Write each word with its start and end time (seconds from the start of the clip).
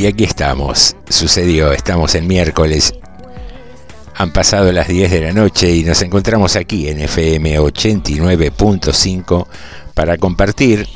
Y 0.00 0.06
aquí 0.06 0.24
estamos, 0.24 0.96
sucedió, 1.10 1.72
estamos 1.72 2.14
en 2.14 2.26
miércoles, 2.26 2.94
han 4.16 4.32
pasado 4.32 4.72
las 4.72 4.88
10 4.88 5.10
de 5.10 5.20
la 5.20 5.32
noche 5.32 5.70
y 5.74 5.84
nos 5.84 6.00
encontramos 6.00 6.56
aquí 6.56 6.88
en 6.88 7.00
FM 7.00 7.60
89.5 7.60 9.46
para 9.92 10.16
compartir 10.16 10.88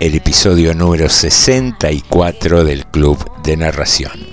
el 0.00 0.16
episodio 0.16 0.74
número 0.74 1.08
64 1.08 2.64
del 2.64 2.86
Club 2.86 3.24
de 3.44 3.56
Narración. 3.56 4.26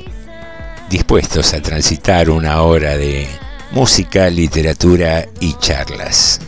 Dispuestos 0.89 1.53
a 1.53 1.61
transitar 1.61 2.31
una 2.31 2.63
hora 2.63 2.97
de 2.97 3.27
música, 3.69 4.31
literatura 4.31 5.27
y 5.39 5.53
charlas. 5.59 6.41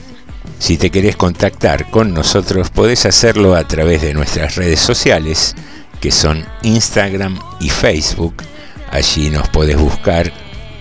Si 0.58 0.80
te 0.80 0.90
querés 0.90 1.16
contactar 1.16 1.92
con 1.92 2.16
nosotros, 2.16 2.72
podés 2.72 3.06
hacerlo 3.06 3.56
a 3.56 3.64
través 3.68 4.02
de 4.02 4.16
nuestras 4.16 4.56
redes 4.56 4.80
sociales, 4.80 5.54
que 6.00 6.12
son 6.12 6.46
Instagram 6.64 7.40
y 7.60 7.70
Facebook. 7.70 8.44
Allí 8.92 9.30
nos 9.30 9.48
podés 9.50 9.78
buscar 9.78 10.32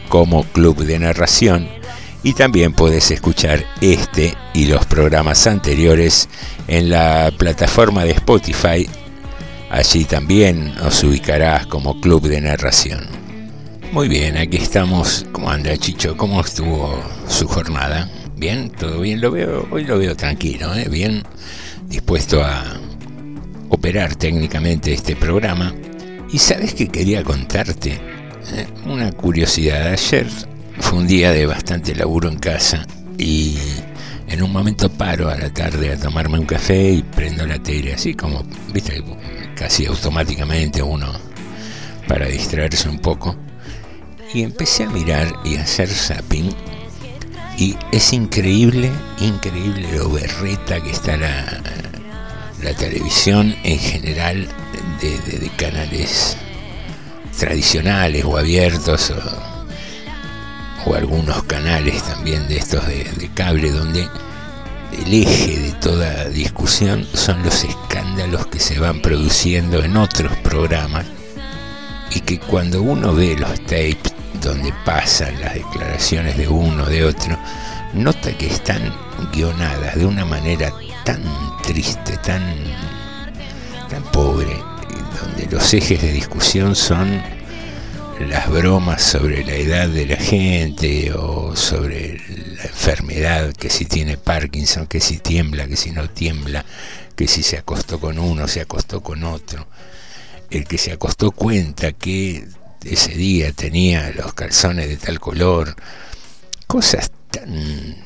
como 0.09 0.45
Club 0.45 0.85
de 0.85 0.99
Narración 0.99 1.69
y 2.23 2.33
también 2.33 2.73
podés 2.73 3.11
escuchar 3.11 3.65
este 3.81 4.35
y 4.55 4.67
los 4.67 4.87
programas 4.87 5.47
anteriores 5.47 6.29
en 6.67 6.91
la 6.91 7.33
plataforma 7.37 8.05
de 8.05 8.13
Spotify. 8.13 8.89
Allí 9.71 10.05
también 10.05 10.75
nos 10.77 11.03
ubicarás 11.05 11.67
como 11.67 12.01
Club 12.01 12.29
de 12.29 12.41
Narración. 12.41 13.07
Muy 13.93 14.09
bien, 14.09 14.37
aquí 14.37 14.57
estamos. 14.57 15.27
¿Cómo 15.33 15.51
anda 15.51 15.77
Chicho? 15.77 16.17
¿Cómo 16.17 16.41
estuvo 16.41 17.03
su 17.29 17.47
jornada? 17.47 18.11
Bien, 18.37 18.71
todo 18.71 19.01
bien, 19.01 19.21
lo 19.21 19.31
veo, 19.31 19.67
hoy 19.71 19.85
lo 19.85 19.99
veo 19.99 20.15
tranquilo, 20.17 20.75
¿eh? 20.75 20.89
bien 20.89 21.25
dispuesto 21.89 22.43
a 22.45 22.79
operar 23.69 24.17
técnicamente 24.17 24.93
este 24.93 25.17
programa. 25.17 25.75
Y 26.33 26.39
sabes 26.39 26.75
que 26.75 26.89
quería 26.89 27.23
contarte 27.25 28.01
Eh, 28.53 28.67
una 28.87 29.13
curiosidad. 29.13 29.89
Ayer 29.89 30.27
fue 30.79 30.99
un 30.99 31.07
día 31.07 31.33
de 31.33 31.45
bastante 31.45 31.95
laburo 31.95 32.29
en 32.29 32.39
casa 32.39 32.87
y 33.19 33.59
en 34.27 34.43
un 34.43 34.51
momento 34.53 34.89
paro 34.89 35.29
a 35.29 35.37
la 35.37 35.51
tarde 35.53 35.93
a 35.93 35.99
tomarme 35.99 36.39
un 36.39 36.47
café 36.47 36.93
y 36.93 37.03
prendo 37.03 37.47
la 37.47 37.59
tele, 37.59 37.95
así 37.95 38.15
como, 38.15 38.45
viste, 38.73 39.03
casi 39.55 39.87
automáticamente 39.87 40.83
uno 40.83 41.13
para 42.07 42.27
distraerse 42.27 42.89
un 42.89 43.01
poco. 43.01 43.37
Y 44.33 44.43
empecé 44.43 44.85
a 44.85 44.91
mirar 44.91 45.31
y 45.45 45.57
a 45.57 45.63
hacer 45.63 45.89
zapping 45.89 46.51
y 47.59 47.77
es 47.93 48.13
increíble, 48.13 48.91
increíble 49.21 49.89
lo 49.95 50.11
berreta 50.11 50.81
que 50.81 50.91
está 50.91 51.17
la, 51.17 51.61
la 52.63 52.75
televisión 52.75 53.55
en 53.63 53.79
general 53.79 54.49
de, 55.01 55.51
canales 55.57 56.37
tradicionales 57.39 58.25
o 58.25 58.37
abiertos 58.37 59.11
o, 59.11 60.91
o 60.91 60.95
algunos 60.95 61.43
canales 61.45 62.03
también 62.03 62.49
de 62.49 62.59
estos 62.59 62.87
de, 62.87 63.05
de 63.05 63.29
cable 63.33 63.71
donde 63.71 64.09
el 64.93 65.15
eje 65.15 65.59
de 65.59 65.73
toda 65.73 66.25
discusión 66.27 67.07
son 67.15 67.43
los 67.43 67.65
escándalos 67.65 68.47
que 68.47 68.59
se 68.59 68.79
van 68.79 69.01
produciendo 69.01 69.83
en 69.83 69.97
otros 69.97 70.37
programas 70.39 71.05
y 72.15 72.21
que 72.21 72.39
cuando 72.39 72.83
uno 72.83 73.15
ve 73.15 73.37
los 73.39 73.55
tapes 73.65 74.15
donde 74.43 74.73
pasan 74.85 75.41
las 75.41 75.55
declaraciones 75.55 76.37
de 76.37 76.49
uno 76.49 76.87
de 76.87 77.05
otro, 77.05 77.37
nota 77.93 78.33
que 78.37 78.47
están 78.47 78.95
guionadas 79.33 79.97
de 79.97 80.07
una 80.07 80.25
manera 80.25 80.73
tan 81.09 81.57
triste, 81.63 82.19
tan, 82.19 82.43
tan 83.89 84.03
pobre, 84.13 84.63
donde 85.19 85.47
los 85.47 85.73
ejes 85.73 86.03
de 86.03 86.13
discusión 86.13 86.77
son 86.77 87.23
las 88.29 88.51
bromas 88.51 89.05
sobre 89.05 89.43
la 89.43 89.55
edad 89.55 89.89
de 89.89 90.05
la 90.05 90.17
gente 90.17 91.15
o 91.15 91.57
sobre 91.57 92.19
la 92.57 92.65
enfermedad, 92.65 93.55
que 93.55 93.71
si 93.71 93.87
tiene 93.87 94.19
Parkinson, 94.19 94.87
que 94.87 95.01
si 95.01 95.17
tiembla, 95.17 95.67
que 95.67 95.77
si 95.77 95.93
no 95.93 96.11
tiembla, 96.11 96.67
que 97.17 97.27
si 97.27 97.43
se 97.43 97.57
acostó 97.57 97.99
con 97.99 98.19
uno, 98.19 98.47
se 98.47 98.61
acostó 98.61 99.03
con 99.03 99.25
otro. 99.25 99.67
El 100.51 100.67
que 100.67 100.77
se 100.77 100.93
acostó 100.93 101.31
cuenta 101.31 101.93
que 101.93 102.47
ese 102.85 103.13
día 103.13 103.51
tenía 103.53 104.11
los 104.11 104.35
calzones 104.35 104.91
de 104.91 104.99
tal 104.99 105.21
color, 105.21 105.75
cosas 106.67 107.11
tan, 107.31 107.97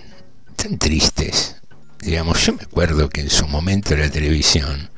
tan 0.55 0.79
tristes. 0.79 1.62
Digamos, 2.03 2.45
yo 2.45 2.55
me 2.55 2.65
acuerdo 2.65 3.09
que 3.09 3.21
en 3.21 3.31
su 3.31 3.47
momento 3.47 3.97
la 3.97 4.11
televisión, 4.11 4.91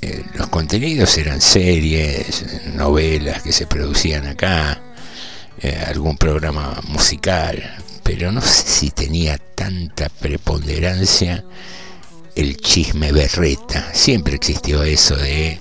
eh, 0.00 0.24
los 0.34 0.48
contenidos 0.48 1.16
eran 1.16 1.40
series, 1.40 2.44
novelas 2.74 3.40
que 3.42 3.52
se 3.52 3.68
producían 3.68 4.26
acá, 4.26 4.80
eh, 5.60 5.80
algún 5.86 6.18
programa 6.18 6.80
musical, 6.88 7.76
pero 8.02 8.32
no 8.32 8.40
sé 8.40 8.64
si 8.66 8.90
tenía 8.90 9.38
tanta 9.38 10.08
preponderancia 10.08 11.44
el 12.34 12.56
chisme 12.56 13.12
berreta. 13.12 13.94
Siempre 13.94 14.34
existió 14.34 14.82
eso 14.82 15.14
de 15.16 15.60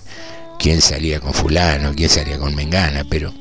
quién 0.58 0.82
salía 0.82 1.20
con 1.20 1.36
fulano, 1.36 1.94
quién 1.96 2.10
salía 2.10 2.40
con 2.40 2.56
mengana, 2.56 3.04
pero 3.08 3.32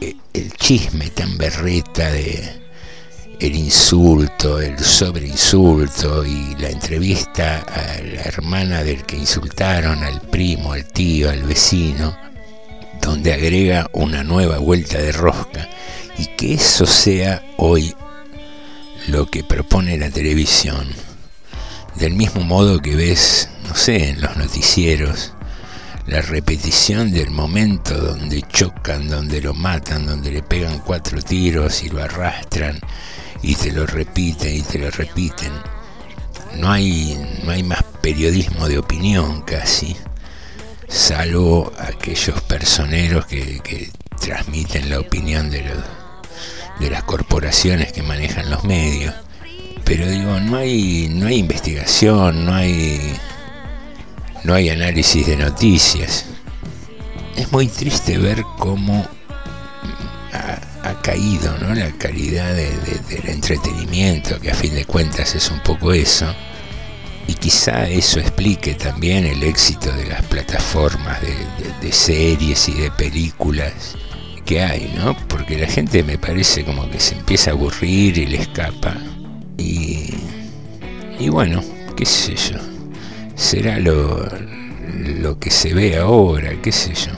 eh, 0.00 0.16
el 0.34 0.52
chisme 0.54 1.10
tan 1.10 1.38
berreta 1.38 2.10
de 2.10 2.67
el 3.40 3.54
insulto, 3.54 4.60
el 4.60 4.78
sobreinsulto 4.80 6.24
y 6.24 6.56
la 6.56 6.70
entrevista 6.70 7.58
a 7.60 8.02
la 8.02 8.22
hermana 8.22 8.82
del 8.82 9.04
que 9.04 9.16
insultaron, 9.16 10.02
al 10.02 10.20
primo, 10.22 10.72
al 10.72 10.84
tío, 10.86 11.30
al 11.30 11.44
vecino, 11.44 12.16
donde 13.00 13.32
agrega 13.32 13.88
una 13.92 14.24
nueva 14.24 14.58
vuelta 14.58 14.98
de 14.98 15.12
rosca 15.12 15.68
y 16.18 16.26
que 16.36 16.54
eso 16.54 16.84
sea 16.84 17.42
hoy 17.58 17.94
lo 19.06 19.26
que 19.26 19.44
propone 19.44 19.96
la 19.98 20.10
televisión. 20.10 20.88
Del 21.94 22.14
mismo 22.14 22.42
modo 22.42 22.80
que 22.80 22.96
ves, 22.96 23.48
no 23.68 23.74
sé, 23.76 24.10
en 24.10 24.20
los 24.20 24.36
noticieros, 24.36 25.32
la 26.06 26.22
repetición 26.22 27.12
del 27.12 27.30
momento 27.30 27.94
donde 27.94 28.42
chocan, 28.42 29.08
donde 29.08 29.40
lo 29.40 29.54
matan, 29.54 30.06
donde 30.06 30.32
le 30.32 30.42
pegan 30.42 30.80
cuatro 30.80 31.22
tiros 31.22 31.84
y 31.84 31.88
lo 31.88 32.02
arrastran 32.02 32.80
y 33.42 33.54
te 33.54 33.72
lo 33.72 33.86
repiten 33.86 34.56
y 34.56 34.62
te 34.62 34.78
lo 34.78 34.90
repiten. 34.90 35.52
No 36.56 36.70
hay, 36.70 37.18
no 37.44 37.52
hay 37.52 37.62
más 37.62 37.82
periodismo 38.00 38.68
de 38.68 38.78
opinión 38.78 39.42
casi, 39.42 39.96
salvo 40.88 41.72
aquellos 41.78 42.40
personeros 42.42 43.26
que, 43.26 43.60
que 43.60 43.90
transmiten 44.20 44.90
la 44.90 45.00
opinión 45.00 45.50
de, 45.50 45.62
los, 45.62 45.78
de 46.80 46.90
las 46.90 47.04
corporaciones 47.04 47.92
que 47.92 48.02
manejan 48.02 48.50
los 48.50 48.64
medios. 48.64 49.14
Pero 49.84 50.08
digo, 50.08 50.38
no 50.40 50.56
hay, 50.56 51.08
no 51.10 51.26
hay 51.26 51.38
investigación, 51.38 52.44
no 52.44 52.54
hay, 52.54 53.00
no 54.44 54.54
hay 54.54 54.68
análisis 54.68 55.26
de 55.26 55.36
noticias. 55.36 56.26
Es 57.36 57.52
muy 57.52 57.68
triste 57.68 58.18
ver 58.18 58.42
cómo 58.58 59.06
ha, 60.90 61.00
caído 61.02 61.56
¿no? 61.58 61.74
la 61.74 61.90
calidad 61.92 62.54
del 62.54 63.28
entretenimiento, 63.28 64.40
que 64.40 64.50
a 64.50 64.54
fin 64.54 64.74
de 64.74 64.84
cuentas 64.84 65.34
es 65.34 65.50
un 65.50 65.60
poco 65.60 65.92
eso 65.92 66.26
y 67.28 67.34
quizá 67.34 67.86
eso 67.88 68.18
explique 68.18 68.74
también 68.74 69.26
el 69.26 69.42
éxito 69.42 69.92
de 69.92 70.06
las 70.06 70.22
plataformas 70.24 71.20
de, 71.20 71.92
series 71.92 72.68
y 72.70 72.72
de 72.72 72.90
películas 72.90 73.96
que 74.46 74.62
hay, 74.62 74.90
¿no? 74.96 75.14
Porque 75.28 75.58
la 75.58 75.66
gente 75.66 76.02
me 76.02 76.16
parece 76.16 76.64
como 76.64 76.90
que 76.90 76.98
se 76.98 77.16
empieza 77.16 77.50
a 77.50 77.54
aburrir 77.54 78.16
y 78.16 78.26
le 78.26 78.38
escapa. 78.38 78.96
Y, 79.58 80.14
y 81.18 81.28
bueno, 81.28 81.62
qué 81.96 82.06
sé 82.06 82.34
yo. 82.34 82.58
Será 83.34 83.78
lo, 83.78 84.26
lo 85.20 85.38
que 85.38 85.50
se 85.50 85.74
ve 85.74 85.98
ahora, 85.98 86.52
qué 86.62 86.72
sé 86.72 86.94
yo. 86.94 87.12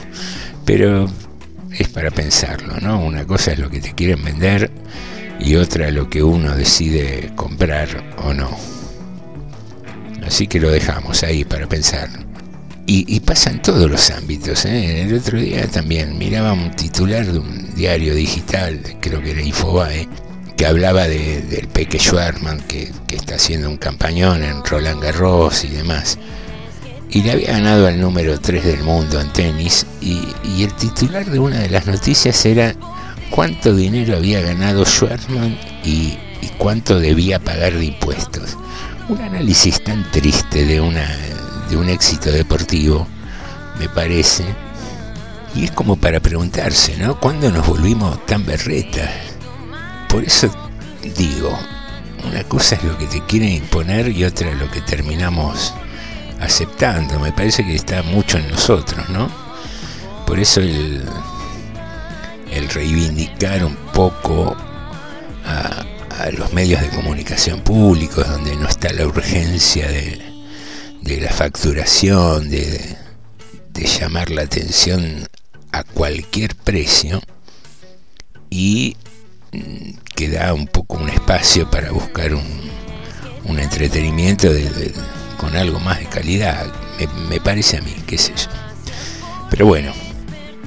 Pero 0.65 1.09
es 1.81 1.89
para 1.89 2.11
pensarlo, 2.11 2.79
¿no? 2.81 3.03
Una 3.03 3.27
cosa 3.27 3.53
es 3.53 3.59
lo 3.59 3.71
que 3.71 3.81
te 3.81 3.95
quieren 3.95 4.23
vender 4.23 4.71
y 5.41 5.57
otra 5.57 5.91
lo 5.91 6.11
que 6.11 6.23
uno 6.23 6.55
decide 6.55 7.33
comprar 7.35 7.89
o 8.19 8.35
no. 8.35 8.51
Así 10.27 10.47
que 10.47 10.61
lo 10.61 10.71
dejamos 10.71 11.23
ahí 11.23 11.45
para 11.45 11.67
pensar. 11.67 12.09
Y, 12.87 13.21
pasa 13.21 13.51
en 13.51 13.63
todos 13.63 13.89
los 13.89 14.11
ámbitos. 14.11 14.65
¿eh? 14.65 15.03
El 15.03 15.15
otro 15.15 15.39
día 15.39 15.65
también 15.69 16.19
miraba 16.19 16.53
un 16.53 16.73
titular 16.73 17.25
de 17.25 17.39
un 17.39 17.73
diario 17.77 18.17
digital, 18.17 18.81
creo 19.01 19.23
que 19.23 19.31
era 19.31 19.43
Infobae, 19.43 20.09
que 20.57 20.67
hablaba 20.67 21.07
del 21.07 21.69
Peque 21.73 22.01
Schwarman, 22.01 22.61
que, 22.63 22.91
está 23.09 23.37
haciendo 23.37 23.71
un 23.71 23.77
campañón 23.77 24.43
en 24.43 24.65
Roland 24.65 25.01
Garros 25.01 25.65
y 25.65 25.69
demás. 25.69 26.19
Y 27.11 27.23
le 27.23 27.33
había 27.33 27.53
ganado 27.53 27.87
al 27.87 28.01
número 28.01 28.39
3 28.41 28.65
del 28.65 28.83
mundo 28.83 29.21
en 29.21 29.33
tenis. 29.33 29.87
Y, 30.01 30.29
el 30.63 30.73
titular 30.75 31.25
de 31.25 31.39
una 31.39 31.59
de 31.59 31.71
las 31.71 31.87
noticias 31.87 32.45
era 32.45 32.75
cuánto 33.31 33.75
dinero 33.75 34.17
había 34.17 34.41
ganado 34.41 34.85
Schwarman 34.85 35.59
y 35.85 36.19
cuánto 36.59 37.01
debía 37.01 37.39
pagar 37.39 37.73
de 37.73 37.87
impuestos 37.87 38.57
un 39.11 39.21
análisis 39.21 39.83
tan 39.83 40.09
triste 40.13 40.65
de, 40.65 40.81
una, 40.81 41.05
de 41.69 41.77
un 41.77 41.89
éxito 41.89 42.31
deportivo, 42.31 43.09
me 43.79 43.89
parece. 43.89 44.45
Y 45.55 45.65
es 45.65 45.73
como 45.73 45.97
para 45.97 46.21
preguntarse, 46.21 46.97
¿no? 46.97 47.19
¿Cuándo 47.19 47.51
nos 47.51 47.67
volvimos 47.67 48.25
tan 48.27 48.47
berretas? 48.47 49.11
Por 50.09 50.23
eso 50.23 50.49
digo, 51.17 51.59
una 52.25 52.45
cosa 52.45 52.77
es 52.77 52.85
lo 52.85 52.97
que 52.99 53.07
te 53.07 53.21
quieren 53.25 53.51
imponer 53.51 54.09
y 54.09 54.25
otra 54.25 54.55
lo 54.55 54.71
que 54.71 54.81
terminamos 54.81 55.75
aceptando. 56.41 57.19
Me 57.21 57.33
parece 57.33 57.65
que 57.65 57.75
está 57.75 58.03
mucho 58.03 58.39
en 58.39 58.51
nosotros, 58.51 59.09
¿no? 59.09 59.31
Por 60.27 60.39
eso 60.39 60.61
el, 60.61 61.05
el 62.51 62.69
reivindicar 62.69 63.65
un 63.65 63.77
poco 63.93 64.57
a, 65.45 65.87
los 66.33 66.53
medios 66.53 66.83
de 66.83 66.91
comunicación 66.91 67.63
públicos, 67.63 68.29
donde 68.29 68.55
no 68.55 68.69
está 68.69 68.93
la 68.93 69.07
urgencia 69.07 69.89
de, 69.89 70.21
la 71.21 71.31
facturación, 71.31 72.51
de, 72.51 72.97
llamar 73.99 74.29
la 74.31 74.43
atención 74.43 75.27
a 75.73 75.83
cualquier 75.83 76.55
precio 76.55 77.23
y 78.51 78.97
mm, 79.53 79.93
que 80.15 80.29
da 80.29 80.53
un 80.53 80.67
poco 80.67 80.99
un 80.99 81.09
espacio 81.09 81.71
para 81.71 81.91
buscar 81.91 82.35
un, 82.35 82.61
entretenimiento 83.59 84.53
con 85.41 85.57
algo 85.57 85.81
más 85.81 85.99
de 85.99 86.05
calidad, 86.05 86.67
me, 87.31 87.41
parece 87.41 87.79
a 87.79 87.81
mí, 87.81 87.95
qué 88.07 88.19
sé 88.19 88.35
yo. 88.37 88.51
Pero 89.49 89.65
bueno, 89.65 89.93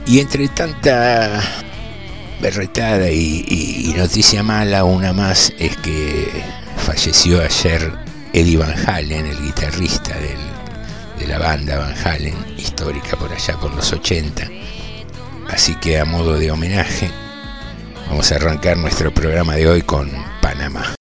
y 0.07 0.19
entre 0.19 0.47
tanta 0.47 1.41
berretada 2.41 3.11
y, 3.11 3.93
noticia 3.95 4.41
mala, 4.41 4.83
una 4.83 5.13
más, 5.13 5.53
es 5.59 5.77
que 5.77 6.27
falleció 6.77 7.39
ayer 7.41 7.93
Eddie 8.33 8.57
Van 8.57 8.73
Halen, 8.89 9.27
el 9.27 9.39
guitarrista 9.39 10.15
de 10.17 11.27
la 11.27 11.37
banda 11.37 11.77
Van 11.77 11.95
Halen, 12.05 12.35
histórica 12.57 13.15
por 13.15 13.31
allá 13.31 13.55
por 13.59 13.73
los 13.75 13.93
80. 13.93 14.43
Así 15.49 15.75
que 15.75 15.99
a 15.99 16.05
modo 16.05 16.33
de 16.39 16.49
homenaje, 16.49 17.11
vamos 18.09 18.31
a 18.31 18.35
arrancar 18.37 18.77
nuestro 18.77 19.13
programa 19.13 19.53
de 19.53 19.67
hoy 19.67 19.83
con 19.83 20.09
Panamá. 20.41 20.95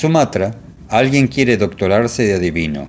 Sumatra, 0.00 0.54
alguien 0.88 1.28
quiere 1.28 1.58
doctorarse 1.58 2.22
de 2.22 2.32
adivino. 2.32 2.88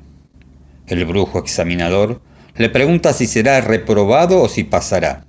El 0.88 1.04
brujo 1.04 1.40
examinador 1.40 2.22
le 2.56 2.70
pregunta 2.70 3.12
si 3.12 3.28
será 3.28 3.60
reprobado 3.60 4.42
o 4.42 4.48
si 4.48 4.64
pasará. 4.64 5.26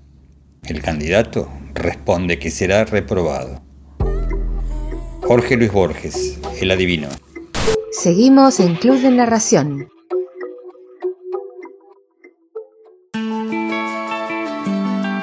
El 0.62 0.80
candidato 0.80 1.48
responde 1.74 2.38
que 2.38 2.52
será 2.52 2.84
reprobado. 2.84 3.60
Jorge 5.22 5.56
Luis 5.56 5.72
Borges, 5.72 6.38
el 6.60 6.70
adivino. 6.70 7.08
Seguimos 7.90 8.60
en 8.60 8.76
Club 8.76 9.00
de 9.00 9.10
Narración. 9.10 9.88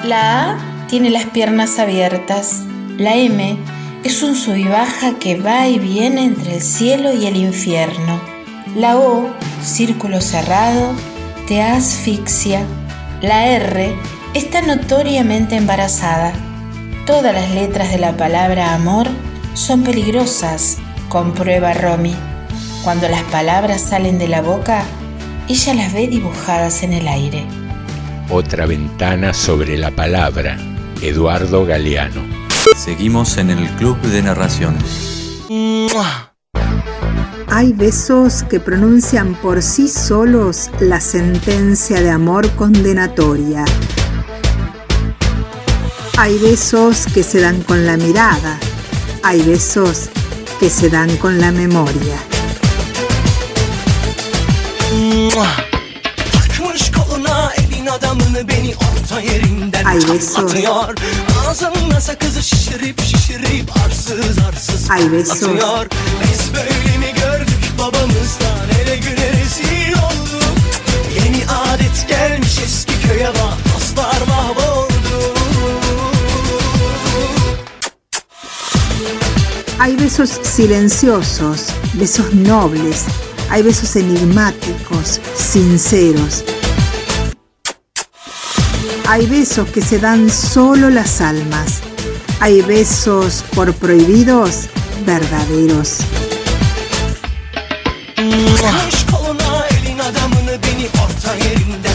La 0.04 0.50
A 0.50 0.86
tiene 0.90 1.08
las 1.08 1.24
piernas 1.24 1.78
abiertas. 1.78 2.64
La 2.98 3.16
M 3.16 3.56
es 4.02 4.22
un 4.22 4.34
sub 4.34 4.56
y 4.56 4.64
baja 4.64 5.18
que 5.18 5.38
va 5.38 5.68
y 5.68 5.78
viene 5.78 6.24
entre 6.24 6.56
el 6.56 6.62
cielo 6.62 7.12
y 7.12 7.26
el 7.26 7.36
infierno. 7.36 8.20
La 8.74 8.96
O, 8.96 9.30
círculo 9.62 10.20
cerrado, 10.20 10.92
te 11.46 11.62
asfixia. 11.62 12.62
La 13.20 13.46
R 13.46 13.94
está 14.32 14.62
notoriamente 14.62 15.56
embarazada. 15.56 16.32
Todas 17.06 17.34
las 17.34 17.50
letras 17.50 17.90
de 17.90 17.98
la 17.98 18.16
palabra 18.16 18.74
amor 18.74 19.06
son 19.54 19.82
peligrosas, 19.82 20.78
comprueba 21.08 21.74
Romy. 21.74 22.14
Cuando 22.84 23.08
las 23.08 23.22
palabras 23.24 23.82
salen 23.82 24.18
de 24.18 24.28
la 24.28 24.40
boca, 24.40 24.84
ella 25.48 25.74
las 25.74 25.92
ve 25.92 26.06
dibujadas 26.06 26.82
en 26.82 26.94
el 26.94 27.06
aire. 27.06 27.44
Otra 28.30 28.64
ventana 28.64 29.34
sobre 29.34 29.76
la 29.76 29.90
palabra, 29.90 30.56
Eduardo 31.02 31.66
Galeano. 31.66 32.29
Seguimos 32.82 33.36
en 33.36 33.50
el 33.50 33.68
Club 33.76 34.00
de 34.00 34.22
Narración. 34.22 34.74
Hay 37.48 37.74
besos 37.74 38.42
que 38.44 38.58
pronuncian 38.58 39.34
por 39.34 39.60
sí 39.60 39.86
solos 39.86 40.70
la 40.80 40.98
sentencia 40.98 42.00
de 42.00 42.08
amor 42.08 42.50
condenatoria. 42.52 43.66
Hay 46.16 46.38
besos 46.38 47.04
que 47.12 47.22
se 47.22 47.42
dan 47.42 47.60
con 47.64 47.84
la 47.84 47.98
mirada. 47.98 48.58
Hay 49.24 49.42
besos 49.42 50.08
que 50.58 50.70
se 50.70 50.88
dan 50.88 51.14
con 51.18 51.38
la 51.38 51.52
memoria. 51.52 52.16
Hay 59.84 59.96
besos 59.96 60.54
Ağzına 61.48 62.00
sakızı 62.00 62.42
şişirip 62.42 63.00
şişirip 63.00 63.70
arsız 63.84 64.38
arsız 64.48 64.90
Ay 64.90 65.02
kapatıyor 65.02 65.86
Biz 66.22 66.54
böyle 66.54 66.98
mi 66.98 67.14
gördük 67.14 67.60
babamızdan? 67.78 68.68
Ele 68.82 68.96
güne 68.96 69.32
rezil 69.32 69.92
olduk. 69.92 70.56
Yeni 71.16 71.44
adet 71.50 72.08
gelmiş 72.08 72.58
eski 72.64 73.08
köye 73.08 73.28
bak 73.28 73.74
dostlar 73.74 74.22
mahvoldu. 74.28 74.90
Hay 79.78 79.98
besos 79.98 80.30
silenciosos, 80.42 81.60
besos 82.00 82.32
nobles, 82.34 83.04
hay 83.48 83.64
besos 83.64 83.96
enigmáticos, 83.96 85.18
sinceros. 85.36 86.59
Hay 89.10 89.26
besos 89.26 89.68
que 89.70 89.82
se 89.82 89.98
dan 89.98 90.30
solo 90.30 90.88
las 90.88 91.20
almas. 91.20 91.80
Hay 92.38 92.62
besos 92.62 93.44
por 93.56 93.74
prohibidos 93.74 94.68
verdaderos. 95.04 95.98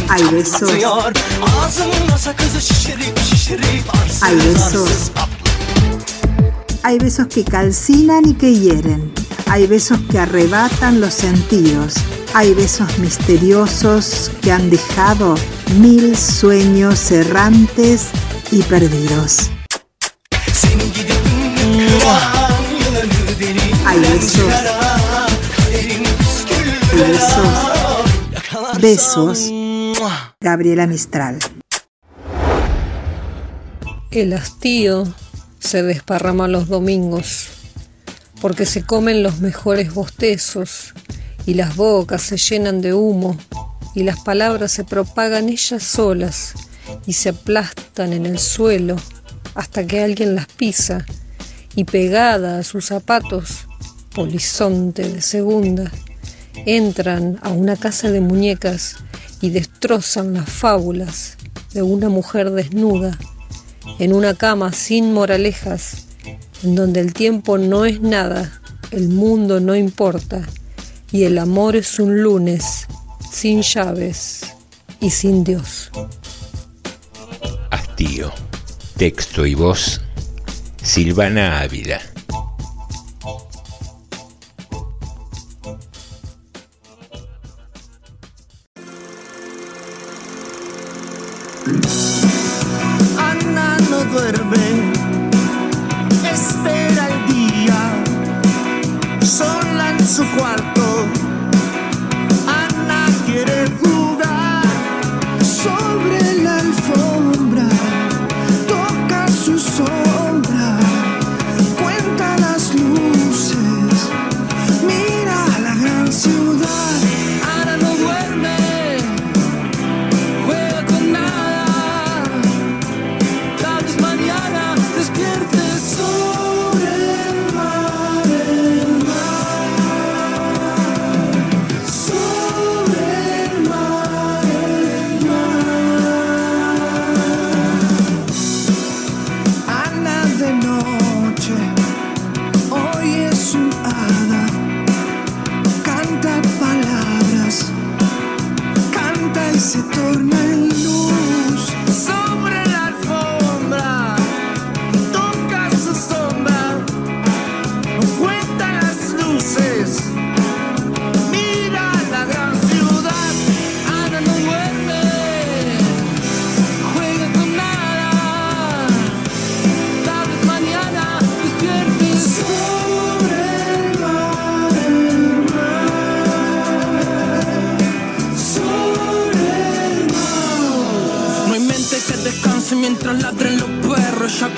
Hay 0.10 0.24
besos. 0.26 0.70
Hay 4.22 4.36
besos. 4.36 5.12
Hay 6.84 6.98
besos 7.00 7.28
que 7.28 7.46
calcinan 7.46 8.28
y 8.28 8.34
que 8.34 8.54
hieren. 8.54 9.14
Hay 9.46 9.68
besos 9.68 10.00
que 10.12 10.20
arrebatan 10.20 11.00
los 11.00 11.14
sentidos. 11.14 11.94
Hay 12.38 12.54
besos 12.54 13.00
misteriosos 13.00 14.30
que 14.42 14.52
han 14.52 14.70
dejado 14.70 15.36
mil 15.78 16.18
sueños 16.18 17.10
errantes 17.10 18.10
y 18.52 18.62
perdidos. 18.64 19.52
Hay 23.86 24.00
besos. 24.02 24.54
besos. 28.82 28.82
Besos. 28.82 29.54
Gabriela 30.42 30.88
Mistral. 30.88 31.40
El 34.12 34.34
hastío 34.34 35.08
se 35.60 35.84
desparrama 35.84 36.50
los 36.50 36.68
domingos 36.68 37.48
porque 38.42 38.66
se 38.66 38.84
comen 38.84 39.24
los 39.24 39.40
mejores 39.40 39.94
bostezos 39.94 40.94
y 41.46 41.54
las 41.54 41.76
bocas 41.76 42.22
se 42.22 42.38
llenan 42.38 42.82
de 42.82 42.94
humo 42.94 43.38
y 43.94 44.04
las 44.04 44.20
palabras 44.20 44.72
se 44.72 44.84
propagan 44.84 45.50
ellas 45.50 45.84
solas 45.84 46.54
y 47.06 47.14
se 47.14 47.30
aplastan 47.30 48.14
en 48.14 48.26
el 48.26 48.40
suelo 48.40 48.96
hasta 49.54 49.86
que 49.86 50.04
alguien 50.04 50.36
las 50.36 50.48
pisa 50.48 51.06
y 51.76 51.86
pegada 51.86 52.60
a 52.60 52.64
sus 52.64 52.86
zapatos, 52.86 53.68
polizonte 54.14 55.08
de 55.08 55.22
segunda, 55.22 55.92
entran 56.66 57.40
a 57.42 57.50
una 57.50 57.76
casa 57.76 58.12
de 58.12 58.22
muñecas 58.22 58.98
y 59.42 59.50
destrozan 59.50 60.34
las 60.34 60.50
fábulas 60.50 61.38
de 61.74 61.82
una 61.82 62.10
mujer 62.10 62.52
desnuda 62.52 63.18
en 64.00 64.14
una 64.14 64.34
cama 64.34 64.74
sin 64.74 65.14
moralejas, 65.14 66.08
en 66.64 66.76
donde 66.76 67.02
el 67.02 67.14
tiempo 67.14 67.58
no 67.58 67.86
es 67.86 68.02
nada, 68.02 68.62
el 68.92 69.10
mundo 69.10 69.60
no 69.60 69.76
importa 69.76 70.48
y 71.16 71.24
el 71.24 71.38
amor 71.38 71.78
es 71.78 71.98
un 71.98 72.22
lunes 72.22 72.88
sin 73.32 73.62
llaves 73.62 74.54
y 75.00 75.10
sin 75.10 75.46
Dios. 75.46 75.90
Hastío. 77.72 78.34
Texto 78.98 79.46
y 79.46 79.56
voz. 79.56 80.02
Silvana 80.84 81.62
Ávila. 81.62 82.02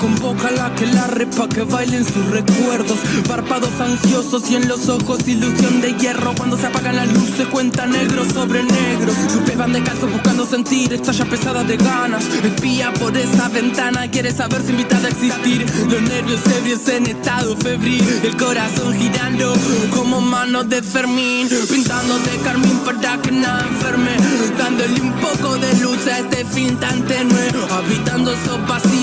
Convoca 0.08 0.50
la 0.50 0.74
que 0.74 0.86
la 0.86 1.06
repa 1.06 1.48
que 1.48 1.62
bailen 1.62 2.04
sus 2.04 2.26
recuerdos. 2.30 2.98
Párpados 3.26 3.70
ansiosos 3.80 4.50
y 4.50 4.56
en 4.56 4.68
los 4.68 4.88
ojos 4.88 5.26
ilusión 5.26 5.80
de 5.80 5.92
hierro. 5.94 6.34
Cuando 6.36 6.56
se 6.56 6.66
apagan 6.66 6.96
las 6.96 7.12
luces 7.12 7.46
cuenta 7.48 7.86
negro 7.86 8.24
sobre 8.24 8.62
negro. 8.62 9.12
Pies 9.44 9.58
van 9.58 9.72
descalzos 9.72 10.10
buscando 10.10 10.46
sentir 10.46 10.92
Estalla 10.92 11.24
pesada 11.26 11.64
de 11.64 11.76
ganas. 11.76 12.24
Espía 12.24 12.92
por 12.94 13.16
esa 13.16 13.48
ventana 13.48 14.10
Quiere 14.10 14.32
saber 14.32 14.62
si 14.62 14.70
invitada 14.70 15.08
a 15.08 15.10
existir. 15.10 15.66
Los 15.90 16.02
nervios 16.02 16.40
ebrios 16.58 16.88
en 16.88 17.06
estado 17.06 17.56
febril 17.56 18.02
El 18.22 18.36
corazón 18.36 18.94
girando 18.94 19.52
como 19.94 20.20
manos 20.20 20.68
de 20.68 20.82
Fermín. 20.82 21.48
Pintando 21.70 22.18
de 22.20 22.36
carmín 22.44 22.78
para 22.84 23.20
que 23.20 23.30
nada 23.30 23.66
enferme. 23.68 24.16
Dándole 24.56 25.00
un 25.00 25.12
poco 25.20 25.56
de 25.58 25.72
luz 25.80 26.06
a 26.06 26.18
este 26.20 26.44
fin 26.46 26.76
tan 26.76 27.06
tenue. 27.06 27.48
Habitando 27.70 28.32
esos 28.32 28.58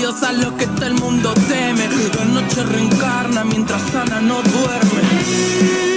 vacíos 0.06 0.22
a 0.22 0.32
los 0.32 0.52
que 0.54 0.66
todo 0.66 0.86
el 0.86 0.94
mundo 0.94 1.34
teme. 1.48 1.88
La 2.16 2.24
noche 2.24 2.62
reencarna 2.64 3.44
mientras 3.44 3.94
Ana 3.94 4.20
no 4.20 4.42
duerme 4.42 5.95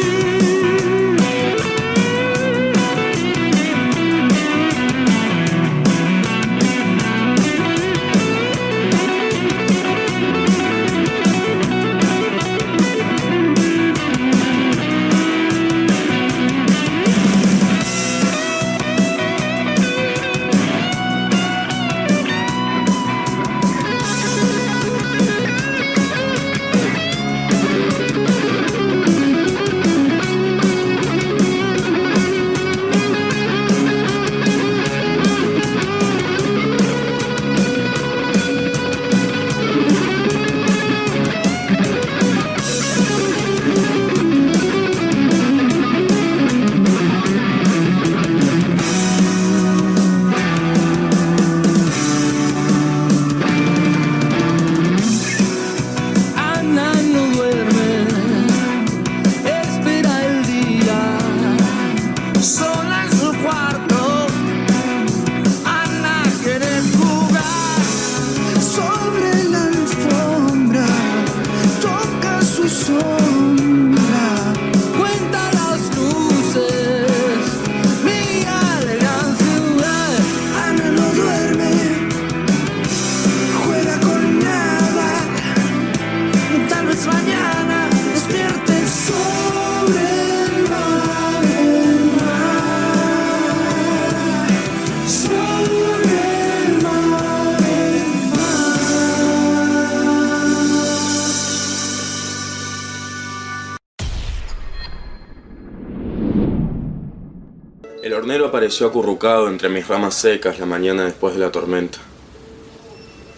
apareció 108.70 108.86
acurrucado 108.86 109.50
entre 109.50 109.68
mis 109.68 109.88
ramas 109.88 110.14
secas 110.14 110.60
la 110.60 110.68
mañana 110.68 111.04
después 111.04 111.34
de 111.34 111.40
la 111.40 111.52
tormenta. 111.52 111.98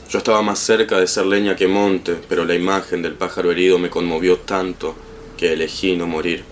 Yo 0.09 0.17
estaba 0.17 0.41
más 0.41 0.59
cerca 0.59 0.99
de 0.99 1.07
ser 1.07 1.25
leña 1.25 1.55
que 1.55 1.69
monte, 1.69 2.17
pero 2.27 2.43
la 2.43 2.53
imagen 2.53 3.01
del 3.01 3.13
pájaro 3.13 3.49
herido 3.49 3.79
me 3.79 3.89
conmovió 3.89 4.39
tanto 4.39 4.93
que 5.37 5.53
elegí 5.53 5.95
no 5.95 6.05
morir. 6.05 6.43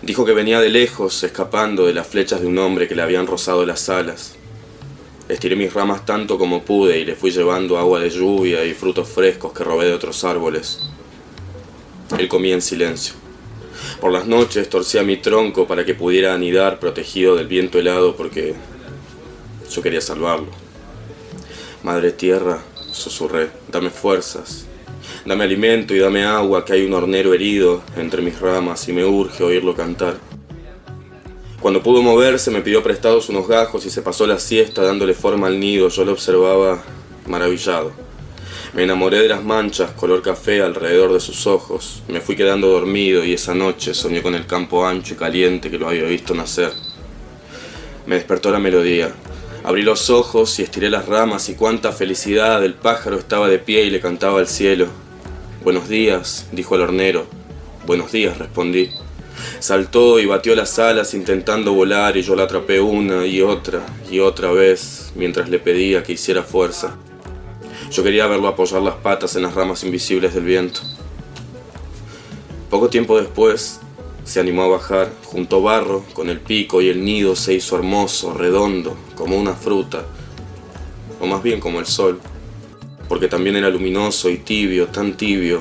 Dijo 0.00 0.24
que 0.24 0.32
venía 0.32 0.58
de 0.58 0.70
lejos, 0.70 1.22
escapando 1.22 1.84
de 1.84 1.92
las 1.92 2.06
flechas 2.06 2.40
de 2.40 2.46
un 2.46 2.56
hombre 2.56 2.88
que 2.88 2.94
le 2.94 3.02
habían 3.02 3.26
rozado 3.26 3.66
las 3.66 3.90
alas. 3.90 4.36
Estiré 5.28 5.54
mis 5.54 5.74
ramas 5.74 6.06
tanto 6.06 6.38
como 6.38 6.62
pude 6.62 6.98
y 6.98 7.04
le 7.04 7.14
fui 7.14 7.30
llevando 7.30 7.76
agua 7.76 8.00
de 8.00 8.08
lluvia 8.08 8.64
y 8.64 8.72
frutos 8.72 9.06
frescos 9.06 9.52
que 9.52 9.64
robé 9.64 9.84
de 9.84 9.92
otros 9.92 10.24
árboles. 10.24 10.80
Él 12.18 12.26
comía 12.26 12.54
en 12.54 12.62
silencio. 12.62 13.23
Por 14.04 14.12
las 14.12 14.26
noches 14.26 14.68
torcía 14.68 15.02
mi 15.02 15.16
tronco 15.16 15.66
para 15.66 15.86
que 15.86 15.94
pudiera 15.94 16.34
anidar 16.34 16.78
protegido 16.78 17.36
del 17.36 17.46
viento 17.46 17.78
helado 17.78 18.14
porque 18.16 18.54
yo 19.70 19.80
quería 19.80 20.02
salvarlo. 20.02 20.48
Madre 21.82 22.12
tierra, 22.12 22.62
susurré, 22.92 23.48
dame 23.72 23.88
fuerzas, 23.88 24.66
dame 25.24 25.44
alimento 25.44 25.94
y 25.94 26.00
dame 26.00 26.22
agua, 26.22 26.66
que 26.66 26.74
hay 26.74 26.84
un 26.84 26.92
hornero 26.92 27.32
herido 27.32 27.82
entre 27.96 28.20
mis 28.20 28.38
ramas 28.38 28.86
y 28.90 28.92
me 28.92 29.06
urge 29.06 29.42
oírlo 29.42 29.74
cantar. 29.74 30.18
Cuando 31.62 31.82
pudo 31.82 32.02
moverse 32.02 32.50
me 32.50 32.60
pidió 32.60 32.82
prestados 32.82 33.30
unos 33.30 33.48
gajos 33.48 33.86
y 33.86 33.90
se 33.90 34.02
pasó 34.02 34.26
la 34.26 34.38
siesta 34.38 34.82
dándole 34.82 35.14
forma 35.14 35.46
al 35.46 35.58
nido, 35.58 35.88
yo 35.88 36.04
lo 36.04 36.12
observaba 36.12 36.84
maravillado. 37.26 37.90
Me 38.74 38.82
enamoré 38.82 39.22
de 39.22 39.28
las 39.28 39.44
manchas 39.44 39.92
color 39.92 40.20
café 40.20 40.60
alrededor 40.60 41.12
de 41.12 41.20
sus 41.20 41.46
ojos. 41.46 42.02
Me 42.08 42.20
fui 42.20 42.34
quedando 42.34 42.66
dormido 42.66 43.24
y 43.24 43.32
esa 43.32 43.54
noche 43.54 43.94
soñé 43.94 44.20
con 44.20 44.34
el 44.34 44.48
campo 44.48 44.84
ancho 44.84 45.14
y 45.14 45.16
caliente 45.16 45.70
que 45.70 45.78
lo 45.78 45.88
había 45.88 46.02
visto 46.02 46.34
nacer. 46.34 46.72
Me 48.04 48.16
despertó 48.16 48.50
la 48.50 48.58
melodía. 48.58 49.12
Abrí 49.62 49.82
los 49.82 50.10
ojos 50.10 50.58
y 50.58 50.64
estiré 50.64 50.90
las 50.90 51.06
ramas 51.06 51.48
y 51.48 51.54
cuánta 51.54 51.92
felicidad. 51.92 52.64
El 52.64 52.74
pájaro 52.74 53.16
estaba 53.16 53.48
de 53.48 53.60
pie 53.60 53.84
y 53.84 53.90
le 53.90 54.00
cantaba 54.00 54.40
al 54.40 54.48
cielo. 54.48 54.88
Buenos 55.62 55.88
días, 55.88 56.48
dijo 56.50 56.74
el 56.74 56.80
hornero. 56.80 57.26
Buenos 57.86 58.10
días, 58.10 58.38
respondí. 58.38 58.90
Saltó 59.60 60.18
y 60.18 60.26
batió 60.26 60.56
las 60.56 60.80
alas 60.80 61.14
intentando 61.14 61.74
volar 61.74 62.16
y 62.16 62.22
yo 62.22 62.34
la 62.34 62.42
atrapé 62.42 62.80
una 62.80 63.24
y 63.24 63.40
otra 63.40 63.86
y 64.10 64.18
otra 64.18 64.50
vez 64.50 65.12
mientras 65.14 65.48
le 65.48 65.60
pedía 65.60 66.02
que 66.02 66.14
hiciera 66.14 66.42
fuerza. 66.42 66.96
Yo 67.94 68.02
quería 68.02 68.26
verlo 68.26 68.48
apoyar 68.48 68.82
las 68.82 68.96
patas 68.96 69.36
en 69.36 69.44
las 69.44 69.54
ramas 69.54 69.84
invisibles 69.84 70.34
del 70.34 70.42
viento. 70.42 70.80
Poco 72.68 72.88
tiempo 72.88 73.16
después 73.16 73.78
se 74.24 74.40
animó 74.40 74.64
a 74.64 74.66
bajar, 74.66 75.12
juntó 75.26 75.62
barro 75.62 76.04
con 76.12 76.28
el 76.28 76.40
pico 76.40 76.82
y 76.82 76.88
el 76.88 77.04
nido 77.04 77.36
se 77.36 77.54
hizo 77.54 77.76
hermoso, 77.76 78.34
redondo, 78.34 78.96
como 79.14 79.38
una 79.38 79.52
fruta, 79.52 80.04
o 81.20 81.26
más 81.28 81.40
bien 81.44 81.60
como 81.60 81.78
el 81.78 81.86
sol, 81.86 82.18
porque 83.08 83.28
también 83.28 83.54
era 83.54 83.70
luminoso 83.70 84.28
y 84.28 84.38
tibio, 84.38 84.88
tan 84.88 85.16
tibio 85.16 85.60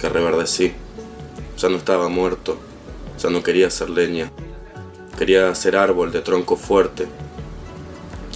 que 0.00 0.08
reverdecí. 0.08 0.70
Ya 1.58 1.68
no 1.68 1.78
estaba 1.78 2.08
muerto, 2.08 2.58
ya 3.18 3.28
no 3.28 3.42
quería 3.42 3.68
ser 3.70 3.90
leña, 3.90 4.30
quería 5.18 5.52
ser 5.56 5.74
árbol 5.74 6.12
de 6.12 6.20
tronco 6.20 6.54
fuerte, 6.54 7.08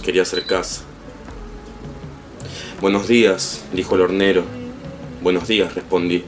quería 0.03 0.25
ser 0.25 0.45
casa. 0.45 0.86
Buenos 2.79 3.07
días, 3.07 3.63
dijo 3.73 3.95
el 3.95 4.01
hornero. 4.01 4.43
Buenos 5.23 5.47
días, 5.47 5.73
respondí. 5.73 6.23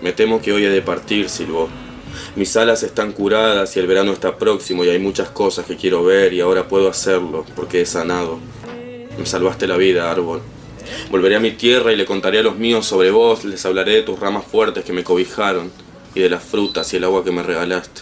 Me 0.00 0.14
temo 0.14 0.40
que 0.40 0.54
hoy 0.54 0.64
he 0.64 0.70
de 0.70 0.80
partir, 0.80 1.28
silbó. 1.28 1.68
Mis 2.34 2.56
alas 2.56 2.82
están 2.82 3.12
curadas 3.12 3.76
y 3.76 3.80
el 3.80 3.86
verano 3.86 4.12
está 4.12 4.38
próximo 4.38 4.86
y 4.86 4.88
hay 4.88 4.98
muchas 4.98 5.28
cosas 5.28 5.66
que 5.66 5.76
quiero 5.76 6.02
ver 6.02 6.32
y 6.32 6.40
ahora 6.40 6.66
puedo 6.66 6.88
hacerlo 6.88 7.44
porque 7.54 7.82
he 7.82 7.86
sanado. 7.86 8.38
Me 9.18 9.26
salvaste 9.26 9.66
la 9.66 9.76
vida, 9.76 10.10
árbol. 10.10 10.40
Volveré 11.10 11.36
a 11.36 11.40
mi 11.40 11.50
tierra 11.50 11.92
y 11.92 11.96
le 11.96 12.06
contaré 12.06 12.38
a 12.38 12.42
los 12.42 12.56
míos 12.56 12.86
sobre 12.86 13.10
vos, 13.10 13.44
les 13.44 13.66
hablaré 13.66 13.96
de 13.96 14.02
tus 14.02 14.18
ramas 14.18 14.46
fuertes 14.46 14.82
que 14.82 14.94
me 14.94 15.04
cobijaron 15.04 15.70
y 16.14 16.20
de 16.20 16.30
las 16.30 16.42
frutas 16.42 16.90
y 16.94 16.96
el 16.96 17.04
agua 17.04 17.22
que 17.22 17.32
me 17.32 17.42
regalaste. 17.42 18.00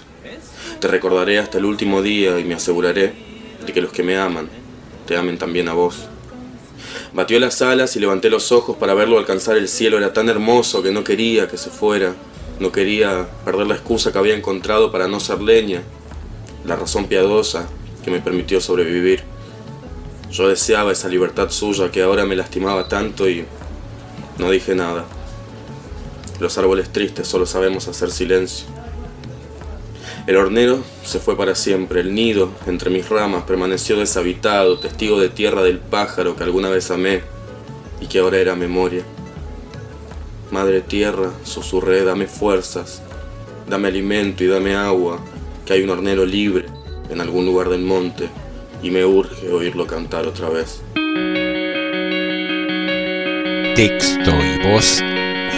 Te 0.78 0.86
recordaré 0.86 1.40
hasta 1.40 1.58
el 1.58 1.64
último 1.64 2.02
día 2.02 2.38
y 2.38 2.44
me 2.44 2.54
aseguraré 2.54 3.12
de 3.66 3.72
que 3.72 3.80
los 3.80 3.90
que 3.90 4.04
me 4.04 4.16
aman 4.16 4.48
te 5.08 5.16
amen 5.16 5.38
también 5.38 5.68
a 5.68 5.72
vos. 5.72 6.08
Batió 7.12 7.40
las 7.40 7.60
alas 7.60 7.96
y 7.96 8.00
levanté 8.00 8.30
los 8.30 8.52
ojos 8.52 8.76
para 8.76 8.94
verlo 8.94 9.18
alcanzar 9.18 9.56
el 9.56 9.68
cielo. 9.68 9.98
Era 9.98 10.12
tan 10.12 10.28
hermoso 10.28 10.82
que 10.82 10.92
no 10.92 11.02
quería 11.02 11.48
que 11.48 11.56
se 11.56 11.70
fuera. 11.70 12.14
No 12.60 12.70
quería 12.70 13.28
perder 13.44 13.66
la 13.66 13.74
excusa 13.74 14.12
que 14.12 14.18
había 14.18 14.36
encontrado 14.36 14.92
para 14.92 15.08
no 15.08 15.18
ser 15.18 15.40
leña. 15.40 15.82
La 16.64 16.76
razón 16.76 17.06
piadosa 17.06 17.68
que 18.04 18.10
me 18.10 18.20
permitió 18.20 18.60
sobrevivir. 18.60 19.22
Yo 20.30 20.48
deseaba 20.48 20.92
esa 20.92 21.08
libertad 21.08 21.50
suya 21.50 21.90
que 21.90 22.02
ahora 22.02 22.24
me 22.24 22.36
lastimaba 22.36 22.86
tanto 22.86 23.28
y 23.28 23.44
no 24.38 24.50
dije 24.50 24.74
nada. 24.76 25.04
Los 26.38 26.56
árboles 26.58 26.92
tristes 26.92 27.26
solo 27.26 27.44
sabemos 27.44 27.88
hacer 27.88 28.10
silencio. 28.12 28.66
El 30.26 30.36
hornero 30.36 30.84
se 31.02 31.18
fue 31.18 31.36
para 31.36 31.54
siempre, 31.54 32.00
el 32.00 32.14
nido 32.14 32.50
entre 32.66 32.90
mis 32.90 33.08
ramas 33.08 33.44
permaneció 33.44 33.96
deshabitado, 33.96 34.78
testigo 34.78 35.18
de 35.18 35.28
tierra 35.28 35.62
del 35.62 35.78
pájaro 35.78 36.36
que 36.36 36.44
alguna 36.44 36.68
vez 36.68 36.90
amé 36.90 37.22
y 38.00 38.06
que 38.06 38.18
ahora 38.18 38.38
era 38.38 38.54
memoria. 38.54 39.02
Madre 40.50 40.82
tierra, 40.82 41.30
susurré, 41.42 42.04
dame 42.04 42.26
fuerzas, 42.26 43.02
dame 43.68 43.88
alimento 43.88 44.44
y 44.44 44.48
dame 44.48 44.74
agua, 44.74 45.18
que 45.64 45.72
hay 45.72 45.82
un 45.82 45.90
hornero 45.90 46.26
libre 46.26 46.66
en 47.08 47.20
algún 47.20 47.46
lugar 47.46 47.68
del 47.68 47.82
monte 47.82 48.28
y 48.82 48.90
me 48.90 49.04
urge 49.04 49.50
oírlo 49.50 49.86
cantar 49.86 50.26
otra 50.26 50.48
vez. 50.48 50.82
Texto 53.74 54.30
y 54.30 54.68
voz 54.68 55.02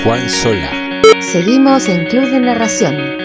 Juan 0.05 0.31
Solá. 0.31 1.03
Seguimos 1.21 1.89
en 1.89 2.07
Club 2.07 2.31
de 2.31 2.41
Narración. 2.41 3.22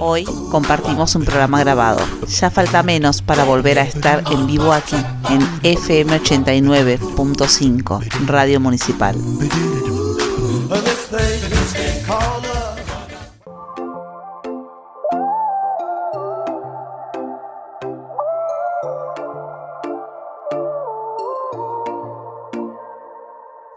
Hoy 0.00 0.24
compartimos 0.50 1.14
un 1.14 1.24
programa 1.24 1.60
grabado. 1.60 2.00
Ya 2.28 2.50
falta 2.50 2.82
menos 2.82 3.22
para 3.22 3.44
volver 3.44 3.78
a 3.78 3.82
estar 3.82 4.22
en 4.30 4.46
vivo 4.46 4.72
aquí, 4.72 4.96
en 5.30 5.40
FM 5.62 6.20
89.5, 6.20 8.26
Radio 8.26 8.60
Municipal. 8.60 9.16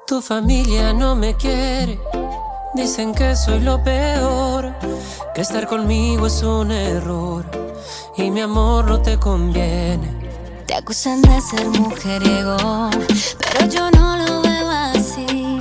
Tu 0.07 0.21
familia 0.21 0.93
no 0.93 1.15
me 1.15 1.35
quiere, 1.35 1.99
dicen 2.73 3.13
que 3.13 3.35
soy 3.35 3.59
lo 3.59 3.83
peor, 3.83 4.56
que 5.37 5.41
estar 5.41 5.67
conmigo 5.67 6.25
es 6.25 6.41
un 6.41 6.71
error 6.71 7.45
y 8.17 8.31
mi 8.31 8.41
amor 8.41 8.85
no 8.85 8.99
te 9.03 9.19
conviene. 9.19 10.11
Te 10.65 10.73
acusan 10.73 11.21
de 11.21 11.39
ser 11.41 11.63
mujeriego, 11.67 12.89
pero 13.37 13.67
yo 13.69 13.91
no 13.91 14.17
lo 14.17 14.41
veo 14.41 14.67
así. 14.67 15.59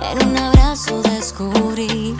En 0.00 0.28
un 0.28 0.34
abrazo 0.34 1.02
descubrí 1.02 2.16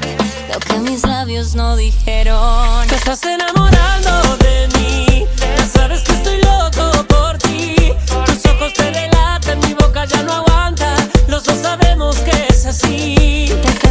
lo 0.52 0.60
que 0.60 0.78
mis 0.80 1.02
labios 1.02 1.54
no 1.54 1.76
dijeron. 1.76 2.86
Te 2.88 2.96
estás 2.96 3.24
enamorando 3.24 4.36
de 4.44 4.68
mí, 4.76 5.26
ya 5.56 5.66
sabes 5.66 6.02
que 6.02 6.12
estoy 6.12 6.42
loco 6.42 7.04
por 7.04 7.38
ti. 7.38 7.94
Tus 8.26 8.52
ojos 8.52 8.74
te 8.74 8.90
delatan, 8.90 9.60
mi 9.60 9.72
boca 9.72 10.04
ya 10.04 10.22
no 10.24 10.34
aguanta. 10.34 10.94
Los 11.26 11.44
dos 11.44 11.56
sabemos 11.56 12.16
que 12.16 12.48
es 12.50 12.66
así. 12.66 13.46
Te 13.80 13.87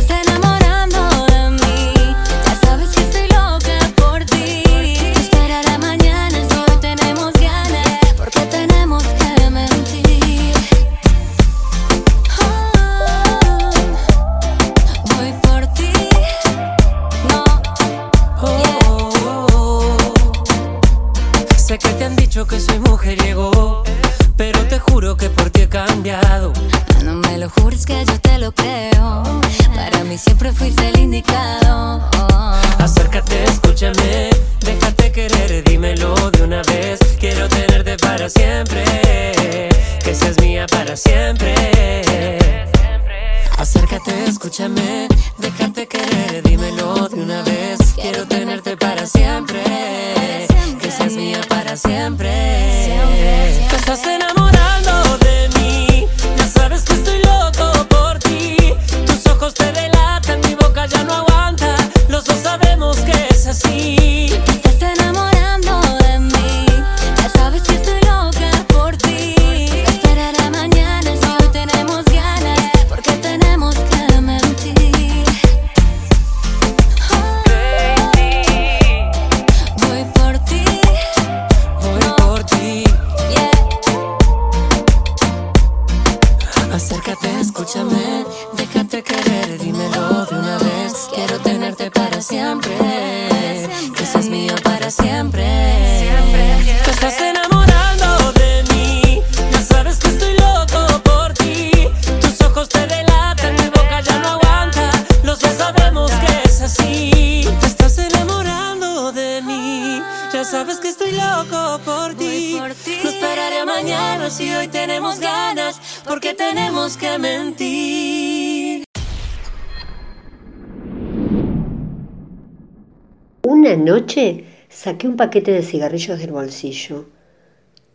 paquete 125.17 125.51
de 125.51 125.63
cigarrillos 125.63 126.19
del 126.19 126.31
bolsillo. 126.31 127.05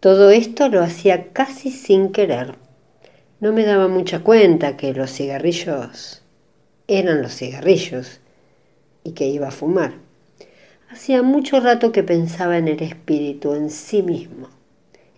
Todo 0.01 0.31
esto 0.31 0.69
lo 0.69 0.83
hacía 0.83 1.33
casi 1.33 1.71
sin 1.71 2.13
querer. 2.13 2.57
No 3.41 3.53
me 3.53 3.65
daba 3.65 3.89
mucha 3.89 4.21
cuenta 4.21 4.77
que 4.77 4.93
los 4.93 5.11
cigarrillos 5.11 6.23
eran 6.87 7.23
los 7.23 7.35
cigarrillos 7.35 8.21
y 9.05 9.13
que 9.13 9.29
iba 9.29 9.49
a 9.49 9.53
fumar. 9.53 9.93
Hacía 10.91 11.23
mucho 11.23 11.61
rato 11.61 11.91
que 11.91 12.03
pensaba 12.03 12.59
en 12.59 12.69
el 12.69 12.83
espíritu 12.83 13.55
en 13.55 13.71
sí 13.71 14.03
mismo, 14.03 14.51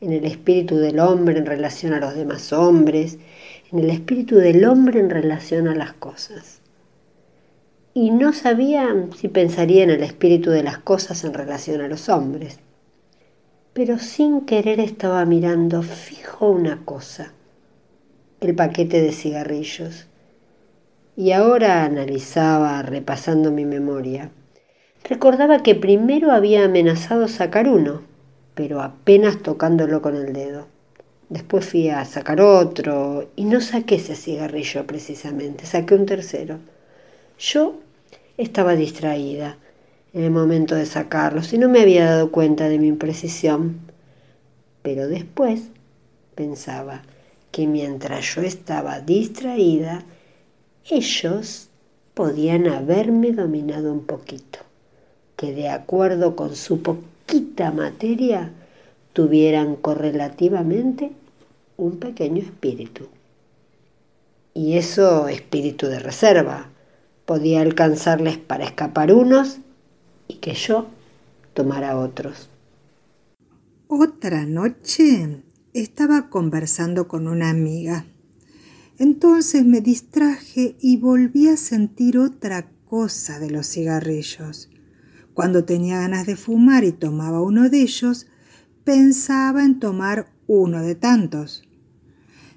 en 0.01 0.13
el 0.13 0.25
espíritu 0.25 0.77
del 0.77 1.01
hombre 1.01 1.39
en 1.39 1.47
relación 1.47 1.93
a 1.93 1.99
los 1.99 2.15
demás 2.15 2.53
hombres, 2.53 3.19
en 3.73 3.81
el 3.81 3.91
espíritu 3.91 4.37
del 4.37 4.65
hombre 4.65 5.01
en 5.01 5.11
relación 5.11 5.67
a 5.67 5.75
las 5.75 5.95
cosas 5.95 6.61
y 7.97 8.11
no 8.11 8.33
sabía 8.33 8.93
si 9.17 9.29
pensaría 9.29 9.85
en 9.85 9.91
el 9.91 10.03
espíritu 10.03 10.51
de 10.51 10.65
las 10.65 10.79
cosas 10.79 11.23
en 11.23 11.33
relación 11.33 11.81
a 11.81 11.87
los 11.87 12.09
hombres. 12.09 12.59
Pero 13.73 14.01
sin 14.01 14.43
querer 14.43 14.81
estaba 14.81 15.25
mirando 15.25 15.83
fijo 15.83 16.51
una 16.51 16.85
cosa, 16.85 17.33
el 18.41 18.57
paquete 18.57 19.01
de 19.01 19.13
cigarrillos. 19.13 20.09
Y 21.17 21.31
ahora 21.31 21.85
analizaba, 21.85 22.83
repasando 22.83 23.53
mi 23.53 23.65
memoria. 23.65 24.31
Recordaba 25.09 25.63
que 25.63 25.77
primero 25.77 26.33
había 26.33 26.65
amenazado 26.65 27.29
sacar 27.29 27.69
uno, 27.69 28.03
pero 28.57 28.83
apenas 28.83 29.41
tocándolo 29.41 30.03
con 30.03 30.17
el 30.17 30.33
dedo. 30.33 30.67
Después 31.29 31.65
fui 31.65 31.89
a 31.91 32.05
sacar 32.05 32.41
otro 32.41 33.29
y 33.37 33.45
no 33.45 33.61
saqué 33.61 33.97
ese 33.97 34.17
cigarrillo 34.17 34.85
precisamente, 34.85 35.65
saqué 35.65 35.95
un 35.95 36.07
tercero. 36.07 36.59
Yo 37.39 37.81
estaba 38.37 38.75
distraída 38.75 39.59
en 40.13 40.25
el 40.25 40.31
momento 40.31 40.75
de 40.75 40.87
sacarlos 40.87 41.53
y 41.53 41.59
no 41.59 41.69
me 41.69 41.81
había 41.81 42.07
dado 42.07 42.31
cuenta 42.31 42.69
de 42.69 42.79
mi 42.79 42.89
imprecisión. 42.89 43.81
Pero 44.83 45.09
después 45.09 45.63
pensaba 46.35 47.03
que 47.51 47.67
mientras 47.67 48.35
yo 48.35 48.43
estaba 48.43 49.01
distraída, 49.01 50.03
ellos 50.89 51.69
podían 52.15 52.67
haberme 52.69 53.33
dominado 53.33 53.93
un 53.93 54.05
poquito, 54.05 54.61
que 55.37 55.53
de 55.53 55.69
acuerdo 55.69 56.37
con 56.37 56.55
su 56.55 56.83
poquita 56.83 57.73
materia 57.73 58.51
tuvieran 59.13 59.77
correlativamente 59.77 61.13
un 61.77 61.99
pequeño 61.99 62.43
espíritu. 62.43 63.09
Y 64.53 64.77
eso 64.77 65.29
espíritu 65.29 65.87
de 65.87 65.99
reserva. 65.99 66.69
Podía 67.27 67.63
alcanzarles 67.63 68.39
para 68.39 68.65
escapar 68.65 69.13
unos 69.13 69.59
y 70.29 70.35
que 70.35 70.55
yo 70.55 70.89
tomara 71.55 71.99
otros. 71.99 72.51
Otra 73.89 74.45
noche 74.45 75.43
estaba 75.73 76.29
conversando 76.29 77.09
con 77.09 77.29
una 77.29 77.51
amiga. 77.51 78.07
Entonces 78.99 79.65
me 79.65 79.81
distraje 79.81 80.77
y 80.81 80.99
volví 80.99 81.49
a 81.49 81.57
sentir 81.57 82.19
otra 82.19 82.69
cosa 82.85 83.39
de 83.39 83.51
los 83.51 83.67
cigarrillos. 83.69 84.71
Cuando 85.35 85.65
tenía 85.65 86.01
ganas 86.01 86.27
de 86.27 86.37
fumar 86.37 86.85
y 86.85 86.93
tomaba 86.93 87.43
uno 87.43 87.69
de 87.69 87.83
ellos, 87.83 88.27
pensaba 88.85 89.65
en 89.65 89.81
tomar 89.81 90.33
uno 90.47 90.83
de 90.83 90.95
tantos. 90.95 91.65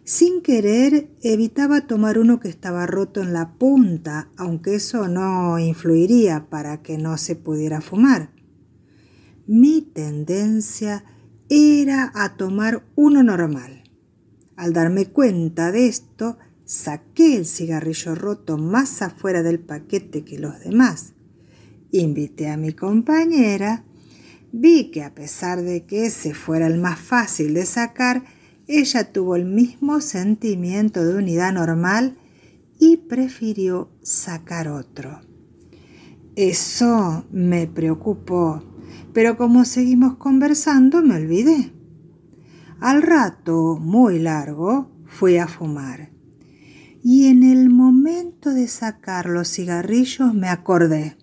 Sin 0.07 0.41
querer, 0.41 1.09
evitaba 1.21 1.81
tomar 1.81 2.17
uno 2.17 2.39
que 2.39 2.47
estaba 2.47 2.85
roto 2.85 3.21
en 3.21 3.33
la 3.33 3.55
punta, 3.57 4.29
aunque 4.37 4.75
eso 4.75 5.09
no 5.09 5.59
influiría 5.59 6.47
para 6.49 6.81
que 6.81 6.97
no 6.97 7.17
se 7.17 7.35
pudiera 7.35 7.81
fumar. 7.81 8.31
Mi 9.47 9.81
tendencia 9.81 11.03
era 11.49 12.13
a 12.15 12.37
tomar 12.37 12.85
uno 12.95 13.21
normal. 13.21 13.83
Al 14.55 14.71
darme 14.71 15.07
cuenta 15.07 15.73
de 15.73 15.89
esto, 15.89 16.37
saqué 16.63 17.35
el 17.35 17.45
cigarrillo 17.45 18.15
roto 18.15 18.57
más 18.57 19.01
afuera 19.01 19.43
del 19.43 19.59
paquete 19.59 20.23
que 20.23 20.39
los 20.39 20.57
demás. 20.61 21.15
Invité 21.91 22.49
a 22.49 22.55
mi 22.55 22.71
compañera. 22.71 23.83
Vi 24.53 24.89
que 24.89 25.03
a 25.03 25.13
pesar 25.13 25.63
de 25.63 25.85
que 25.85 26.05
ese 26.05 26.33
fuera 26.33 26.67
el 26.67 26.79
más 26.79 26.97
fácil 26.97 27.53
de 27.53 27.65
sacar, 27.65 28.36
ella 28.67 29.11
tuvo 29.11 29.35
el 29.35 29.45
mismo 29.45 30.01
sentimiento 30.01 31.05
de 31.05 31.15
unidad 31.15 31.53
normal 31.53 32.17
y 32.79 32.97
prefirió 32.97 33.89
sacar 34.01 34.67
otro. 34.67 35.21
Eso 36.35 37.25
me 37.31 37.67
preocupó 37.67 38.61
pero 39.17 39.35
como 39.35 39.65
seguimos 39.65 40.17
conversando 40.17 41.01
me 41.01 41.15
olvidé. 41.15 41.73
Al 42.79 43.01
rato, 43.01 43.79
muy 43.81 44.19
largo, 44.19 44.91
fui 45.07 45.37
a 45.37 45.47
fumar. 45.47 46.11
Y 47.01 47.25
en 47.25 47.41
el 47.41 47.71
momento 47.71 48.53
de 48.53 48.67
sacar 48.67 49.25
los 49.25 49.49
cigarrillos 49.49 50.35
me 50.35 50.49
acordé. 50.49 51.17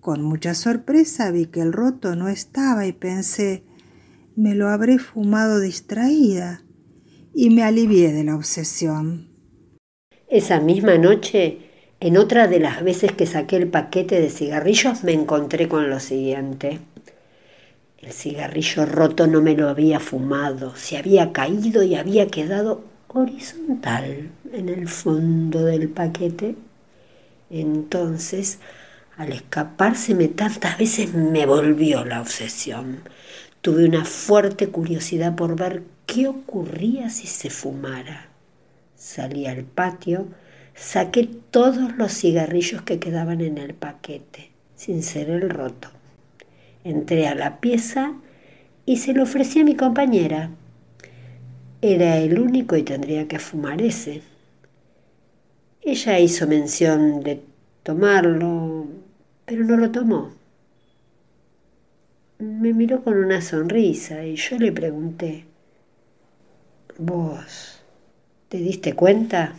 Con 0.00 0.22
mucha 0.22 0.52
sorpresa 0.52 1.30
vi 1.30 1.46
que 1.46 1.62
el 1.62 1.72
roto 1.72 2.14
no 2.14 2.28
estaba 2.28 2.84
y 2.86 2.92
pensé, 2.92 3.64
me 4.36 4.54
lo 4.54 4.68
habré 4.68 4.98
fumado 4.98 5.60
distraída 5.60 6.62
y 7.34 7.50
me 7.50 7.62
alivié 7.62 8.12
de 8.12 8.24
la 8.24 8.36
obsesión. 8.36 9.28
Esa 10.28 10.60
misma 10.60 10.96
noche 10.96 11.58
en 12.00 12.16
otra 12.16 12.48
de 12.48 12.58
las 12.58 12.82
veces 12.82 13.12
que 13.12 13.26
saqué 13.26 13.56
el 13.56 13.68
paquete 13.68 14.20
de 14.20 14.30
cigarrillos 14.30 15.04
me 15.04 15.12
encontré 15.12 15.68
con 15.68 15.88
lo 15.88 16.00
siguiente. 16.00 16.80
El 17.98 18.12
cigarrillo 18.12 18.86
roto 18.86 19.28
no 19.28 19.40
me 19.40 19.54
lo 19.54 19.68
había 19.68 20.00
fumado, 20.00 20.74
se 20.74 20.96
había 20.96 21.32
caído 21.32 21.84
y 21.84 21.94
había 21.94 22.26
quedado 22.26 22.82
horizontal 23.06 24.30
en 24.52 24.68
el 24.68 24.88
fondo 24.88 25.64
del 25.64 25.88
paquete. 25.90 26.56
Entonces, 27.50 28.58
al 29.16 29.32
escapárseme 29.32 30.26
tantas 30.28 30.78
veces 30.78 31.14
me 31.14 31.46
volvió 31.46 32.04
la 32.04 32.20
obsesión. 32.20 33.02
Tuve 33.62 33.86
una 33.86 34.04
fuerte 34.04 34.68
curiosidad 34.68 35.34
por 35.34 35.56
ver 35.56 35.82
qué 36.04 36.28
ocurría 36.28 37.08
si 37.08 37.26
se 37.26 37.48
fumara. 37.48 38.28
Salí 38.96 39.46
al 39.46 39.64
patio, 39.64 40.28
Saqué 40.74 41.28
todos 41.50 41.96
los 41.96 42.12
cigarrillos 42.12 42.82
que 42.82 42.98
quedaban 42.98 43.40
en 43.40 43.58
el 43.58 43.74
paquete, 43.74 44.50
sin 44.74 45.02
ser 45.02 45.30
el 45.30 45.48
roto. 45.50 45.88
Entré 46.84 47.28
a 47.28 47.34
la 47.34 47.60
pieza 47.60 48.14
y 48.86 48.96
se 48.96 49.12
lo 49.12 49.22
ofrecí 49.22 49.60
a 49.60 49.64
mi 49.64 49.76
compañera. 49.76 50.50
Era 51.82 52.16
el 52.18 52.38
único 52.38 52.76
y 52.76 52.82
tendría 52.82 53.28
que 53.28 53.38
fumar 53.38 53.82
ese. 53.82 54.22
Ella 55.82 56.18
hizo 56.18 56.46
mención 56.46 57.22
de 57.22 57.42
tomarlo, 57.82 58.86
pero 59.44 59.64
no 59.64 59.76
lo 59.76 59.90
tomó. 59.90 60.30
Me 62.42 62.72
miró 62.72 63.04
con 63.04 63.16
una 63.22 63.40
sonrisa 63.40 64.24
y 64.24 64.34
yo 64.34 64.58
le 64.58 64.72
pregunté, 64.72 65.44
¿vos 66.98 67.80
te 68.48 68.56
diste 68.56 68.94
cuenta? 68.94 69.54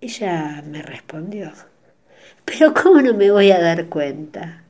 Ella 0.00 0.62
me 0.64 0.80
respondió, 0.82 1.50
pero 2.44 2.72
¿cómo 2.74 3.02
no 3.02 3.12
me 3.12 3.32
voy 3.32 3.50
a 3.50 3.60
dar 3.60 3.88
cuenta? 3.88 4.62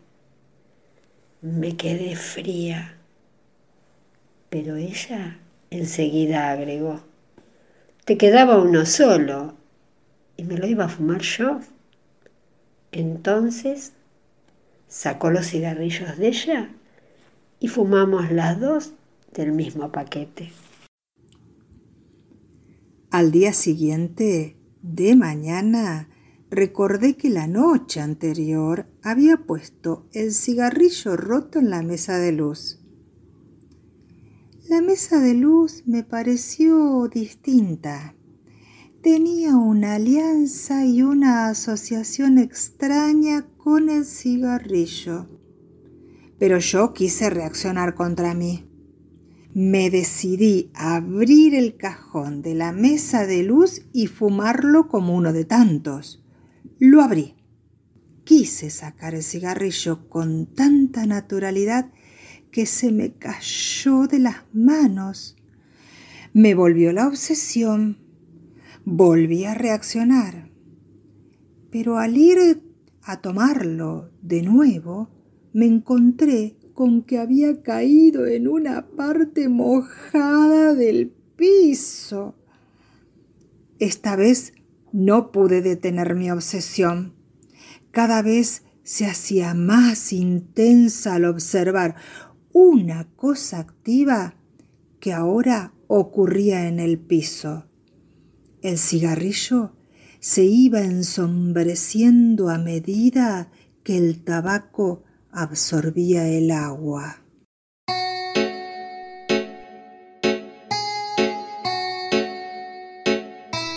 Me 1.43 1.77
quedé 1.77 2.17
fría, 2.17 2.97
pero 4.49 4.77
ella 4.77 5.37
enseguida 5.69 6.53
agregó, 6.53 7.03
te 8.07 8.17
quedaba 8.17 8.63
uno 8.63 8.87
solo 8.87 9.57
y 10.39 10.45
me 10.45 10.57
lo 10.57 10.67
iba 10.67 10.87
a 10.87 10.89
fumar 10.89 11.21
yo. 11.21 11.61
Entonces 12.93 13.93
sacó 14.93 15.31
los 15.31 15.47
cigarrillos 15.47 16.19
de 16.19 16.29
ella 16.29 16.71
y 17.59 17.69
fumamos 17.69 18.31
las 18.31 18.61
dos 18.61 18.93
del 19.33 19.53
mismo 19.53 19.91
paquete. 19.91 20.53
Al 23.11 23.33
día 23.33 23.55
siguiente 23.55 24.59
de 24.83 25.17
mañana 25.17 26.11
recordé 26.51 27.17
que 27.17 27.31
la 27.31 27.47
noche 27.47 28.01
anterior 28.01 28.87
había 29.03 29.39
puesto 29.39 30.07
el 30.13 30.33
cigarrillo 30.33 31.17
roto 31.17 31.59
en 31.59 31.71
la 31.71 31.83
mesa 31.83 32.19
de 32.19 32.33
luz. 32.33 32.79
La 34.69 34.83
mesa 34.83 35.21
de 35.21 35.33
luz 35.33 35.85
me 35.87 36.05
pareció 36.05 37.09
distinta. 37.09 38.15
Tenía 39.03 39.57
una 39.57 39.95
alianza 39.97 40.87
y 40.87 41.03
una 41.03 41.49
asociación 41.49 42.39
extraña 42.39 43.47
con 43.59 43.89
el 43.89 44.05
cigarrillo. 44.05 45.29
Pero 46.39 46.59
yo 46.59 46.93
quise 46.93 47.29
reaccionar 47.31 47.95
contra 47.95 48.35
mí 48.35 48.73
me 49.55 49.91
decidí 49.91 50.71
a 50.75 50.97
abrir 50.97 51.55
el 51.55 51.77
cajón 51.77 52.41
de 52.41 52.55
la 52.55 52.73
mesa 52.73 53.27
de 53.27 53.43
luz 53.43 53.83
y 53.93 54.07
fumarlo 54.07 54.89
como 54.89 55.15
uno 55.15 55.33
de 55.33 55.45
tantos. 55.45 56.25
Lo 56.79 57.03
abrí. 57.03 57.37
Quise 58.25 58.71
sacar 58.71 59.15
el 59.15 59.23
cigarrillo 59.23 60.09
con 60.09 60.47
tanta 60.47 61.05
naturalidad 61.07 61.91
que 62.51 62.67
se 62.67 62.93
me 62.93 63.13
cayó 63.13 64.07
de 64.07 64.21
las 64.21 64.37
manos. 64.55 65.37
Me 66.33 66.55
volvió 66.55 66.93
la 66.93 67.07
obsesión. 67.09 67.99
Volví 68.85 69.45
a 69.45 69.55
reaccionar. 69.55 70.51
Pero 71.71 71.99
al 71.99 72.17
ir 72.17 72.63
a 73.03 73.21
tomarlo 73.21 74.11
de 74.23 74.43
nuevo, 74.43 75.09
me 75.53 75.67
encontré 75.67 76.57
con 76.75 77.03
que 77.03 77.19
había 77.19 77.63
caído 77.63 78.27
en 78.27 78.49
una 78.49 78.89
parte 78.89 79.49
mojada 79.49 80.75
del 80.75 81.13
piso. 81.37 82.35
Esta 83.79 84.17
vez 84.17 84.53
no 84.93 85.31
pude 85.31 85.63
detener 85.63 86.17
mi 86.17 86.33
obsesión. 86.33 87.15
Cada 87.93 88.21
vez 88.21 88.65
se 88.83 89.07
hacía 89.07 89.55
más 89.55 90.13
intensa 90.13 91.15
al 91.15 91.27
observar 91.27 91.95
una 92.53 93.09
cosa 93.15 93.61
activa 93.61 94.35
que 94.99 95.13
ahora 95.13 95.73
ocurría 95.87 96.67
en 96.67 96.81
el 96.81 96.99
piso. 96.99 97.67
El 98.63 98.79
cigarrillo 98.79 99.73
se 100.21 100.45
iba 100.45 100.83
ensombreciendo 100.83 102.49
a 102.49 102.59
medida 102.59 103.51
que 103.83 103.97
el 103.97 104.23
tabaco 104.23 105.03
absorbía 105.33 106.29
el 106.29 106.53
agua. 106.53 107.19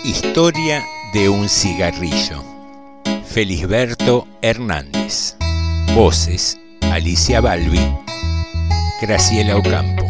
Historia 0.03 0.83
de 1.13 1.29
un 1.29 1.49
cigarrillo. 1.49 2.43
Felisberto 3.25 4.27
Hernández. 4.43 5.35
Voces. 5.95 6.59
Alicia 6.81 7.41
Balbi. 7.41 7.81
Graciela 9.01 9.57
Ocampo. 9.57 10.04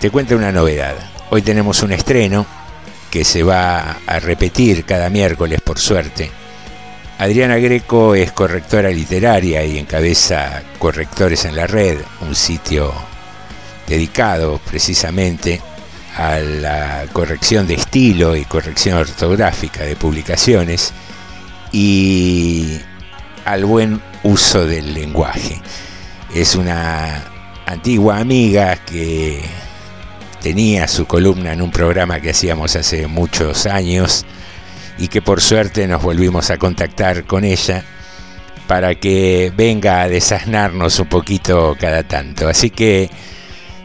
Te 0.00 0.10
cuento 0.10 0.36
una 0.36 0.52
novedad. 0.52 0.94
Hoy 1.30 1.42
tenemos 1.42 1.82
un 1.82 1.90
estreno 1.90 2.46
que 3.10 3.24
se 3.24 3.42
va 3.42 3.98
a 4.06 4.20
repetir 4.20 4.84
cada 4.84 5.10
miércoles 5.10 5.60
por 5.60 5.80
suerte. 5.80 6.30
Adriana 7.18 7.56
Greco 7.56 8.14
es 8.14 8.30
correctora 8.30 8.90
literaria 8.90 9.64
y 9.64 9.76
encabeza 9.76 10.62
Correctores 10.78 11.44
en 11.46 11.56
la 11.56 11.66
Red, 11.66 11.98
un 12.20 12.36
sitio 12.36 12.92
dedicado 13.88 14.60
precisamente 14.70 15.60
a 16.16 16.38
la 16.38 17.04
corrección 17.12 17.66
de 17.66 17.74
estilo 17.74 18.36
y 18.36 18.44
corrección 18.44 18.98
ortográfica 18.98 19.82
de 19.82 19.96
publicaciones 19.96 20.92
y 21.72 22.78
al 23.44 23.64
buen 23.64 24.00
uso 24.22 24.64
del 24.64 24.94
lenguaje. 24.94 25.60
Es 26.32 26.54
una 26.54 27.24
antigua 27.66 28.18
amiga 28.18 28.76
que 28.76 29.42
tenía 30.40 30.88
su 30.88 31.06
columna 31.06 31.52
en 31.52 31.62
un 31.62 31.70
programa 31.70 32.20
que 32.20 32.30
hacíamos 32.30 32.76
hace 32.76 33.06
muchos 33.06 33.66
años 33.66 34.24
y 34.98 35.08
que 35.08 35.22
por 35.22 35.40
suerte 35.40 35.86
nos 35.86 36.02
volvimos 36.02 36.50
a 36.50 36.58
contactar 36.58 37.24
con 37.24 37.44
ella 37.44 37.84
para 38.66 38.94
que 38.94 39.52
venga 39.56 40.02
a 40.02 40.08
desasnarnos 40.08 40.98
un 41.00 41.08
poquito 41.08 41.76
cada 41.80 42.02
tanto. 42.02 42.48
Así 42.48 42.70
que 42.70 43.10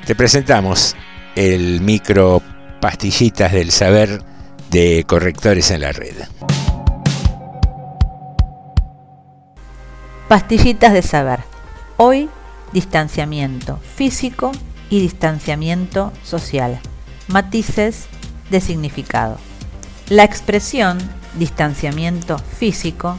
te 0.05 0.15
presentamos 0.15 0.95
el 1.35 1.81
micro 1.81 2.41
pastillitas 2.81 3.53
del 3.53 3.71
saber 3.71 4.21
de 4.69 5.05
correctores 5.07 5.71
en 5.71 5.81
la 5.81 5.91
red. 5.91 6.15
Pastillitas 10.27 10.93
de 10.93 11.01
saber. 11.01 11.39
Hoy 11.97 12.29
distanciamiento 12.73 13.79
físico 13.95 14.51
y 14.93 14.99
distanciamiento 14.99 16.13
social, 16.23 16.79
matices 17.27 18.05
de 18.51 18.61
significado. 18.61 19.39
La 20.07 20.23
expresión 20.23 20.99
distanciamiento 21.33 22.37
físico 22.37 23.17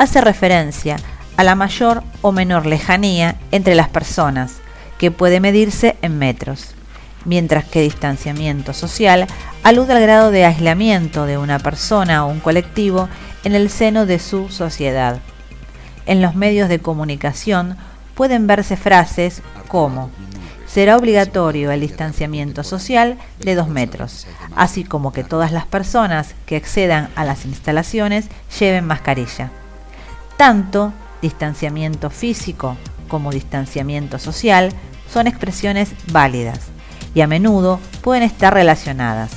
hace 0.00 0.20
referencia 0.20 0.96
a 1.36 1.44
la 1.44 1.54
mayor 1.54 2.02
o 2.22 2.32
menor 2.32 2.66
lejanía 2.66 3.36
entre 3.52 3.76
las 3.76 3.88
personas, 3.88 4.54
que 4.98 5.12
puede 5.12 5.38
medirse 5.38 5.96
en 6.02 6.18
metros, 6.18 6.74
mientras 7.24 7.66
que 7.66 7.82
distanciamiento 7.82 8.72
social 8.72 9.28
alude 9.62 9.92
al 9.92 10.02
grado 10.02 10.32
de 10.32 10.44
aislamiento 10.44 11.24
de 11.24 11.38
una 11.38 11.60
persona 11.60 12.26
o 12.26 12.30
un 12.32 12.40
colectivo 12.40 13.08
en 13.44 13.54
el 13.54 13.70
seno 13.70 14.06
de 14.06 14.18
su 14.18 14.48
sociedad. 14.48 15.20
En 16.04 16.20
los 16.20 16.34
medios 16.34 16.68
de 16.68 16.80
comunicación 16.80 17.76
pueden 18.16 18.48
verse 18.48 18.76
frases 18.76 19.40
como 19.68 20.10
será 20.72 20.96
obligatorio 20.96 21.70
el 21.70 21.80
distanciamiento 21.80 22.64
social 22.64 23.18
de 23.40 23.54
dos 23.54 23.68
metros, 23.68 24.26
así 24.56 24.84
como 24.84 25.12
que 25.12 25.22
todas 25.22 25.52
las 25.52 25.66
personas 25.66 26.34
que 26.46 26.56
accedan 26.56 27.10
a 27.14 27.24
las 27.24 27.44
instalaciones 27.44 28.28
lleven 28.58 28.86
mascarilla. 28.86 29.50
Tanto 30.38 30.94
distanciamiento 31.20 32.08
físico 32.08 32.78
como 33.08 33.32
distanciamiento 33.32 34.18
social 34.18 34.70
son 35.12 35.26
expresiones 35.26 35.90
válidas 36.10 36.60
y 37.14 37.20
a 37.20 37.26
menudo 37.26 37.78
pueden 38.00 38.22
estar 38.22 38.54
relacionadas. 38.54 39.32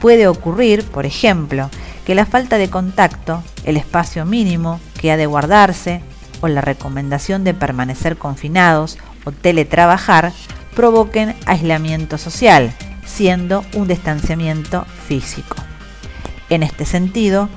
Puede 0.00 0.26
ocurrir, 0.26 0.82
por 0.82 1.06
ejemplo, 1.06 1.70
que 2.04 2.16
la 2.16 2.26
falta 2.26 2.58
de 2.58 2.70
contacto, 2.70 3.44
el 3.62 3.76
espacio 3.76 4.26
mínimo 4.26 4.80
que 5.00 5.12
ha 5.12 5.16
de 5.16 5.26
guardarse 5.26 6.02
o 6.40 6.48
la 6.48 6.60
recomendación 6.60 7.44
de 7.44 7.54
permanecer 7.54 8.16
confinados 8.16 8.98
o 9.24 9.30
teletrabajar 9.30 10.32
provoquen 10.74 11.34
aislamiento 11.46 12.18
social, 12.18 12.72
siendo 13.04 13.64
un 13.74 13.88
distanciamiento 13.88 14.84
físico. 15.06 15.56
En 16.48 16.62
este 16.62 16.84
sentido, 16.84 17.48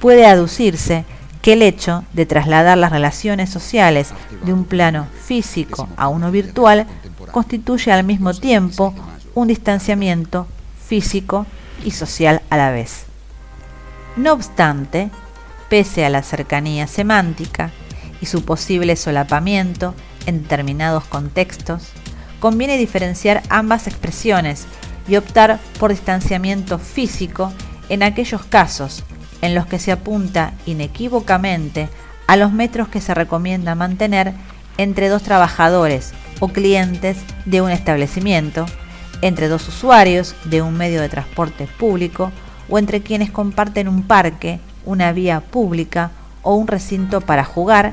puede 0.00 0.26
aducirse 0.26 1.04
que 1.42 1.54
el 1.54 1.62
hecho 1.62 2.04
de 2.12 2.26
trasladar 2.26 2.78
las 2.78 2.92
relaciones 2.92 3.50
sociales 3.50 4.12
de 4.44 4.52
un 4.52 4.64
plano 4.64 5.06
físico 5.24 5.88
a 5.96 6.08
uno 6.08 6.30
virtual 6.30 6.86
constituye 7.32 7.92
al 7.92 8.04
mismo 8.04 8.34
tiempo 8.34 8.94
un 9.34 9.48
distanciamiento 9.48 10.46
físico 10.86 11.46
y 11.84 11.92
social 11.92 12.42
a 12.50 12.56
la 12.56 12.70
vez. 12.70 13.04
No 14.16 14.32
obstante, 14.32 15.10
pese 15.68 16.04
a 16.04 16.10
la 16.10 16.22
cercanía 16.22 16.86
semántica 16.86 17.70
y 18.20 18.26
su 18.26 18.44
posible 18.44 18.96
solapamiento 18.96 19.94
en 20.26 20.42
determinados 20.42 21.04
contextos, 21.04 21.92
conviene 22.40 22.76
diferenciar 22.76 23.42
ambas 23.48 23.86
expresiones 23.86 24.66
y 25.08 25.16
optar 25.16 25.58
por 25.78 25.90
distanciamiento 25.90 26.78
físico 26.78 27.52
en 27.88 28.02
aquellos 28.02 28.44
casos 28.44 29.04
en 29.40 29.54
los 29.54 29.66
que 29.66 29.78
se 29.78 29.92
apunta 29.92 30.52
inequívocamente 30.66 31.88
a 32.26 32.36
los 32.36 32.52
metros 32.52 32.88
que 32.88 33.00
se 33.00 33.14
recomienda 33.14 33.74
mantener 33.74 34.34
entre 34.76 35.08
dos 35.08 35.22
trabajadores 35.22 36.12
o 36.40 36.48
clientes 36.48 37.16
de 37.46 37.62
un 37.62 37.70
establecimiento, 37.70 38.66
entre 39.22 39.48
dos 39.48 39.66
usuarios 39.68 40.34
de 40.44 40.62
un 40.62 40.76
medio 40.76 41.00
de 41.00 41.08
transporte 41.08 41.66
público 41.78 42.30
o 42.68 42.78
entre 42.78 43.00
quienes 43.00 43.30
comparten 43.30 43.88
un 43.88 44.02
parque, 44.02 44.60
una 44.84 45.12
vía 45.12 45.40
pública 45.40 46.10
o 46.42 46.54
un 46.54 46.66
recinto 46.66 47.20
para 47.20 47.44
jugar, 47.44 47.92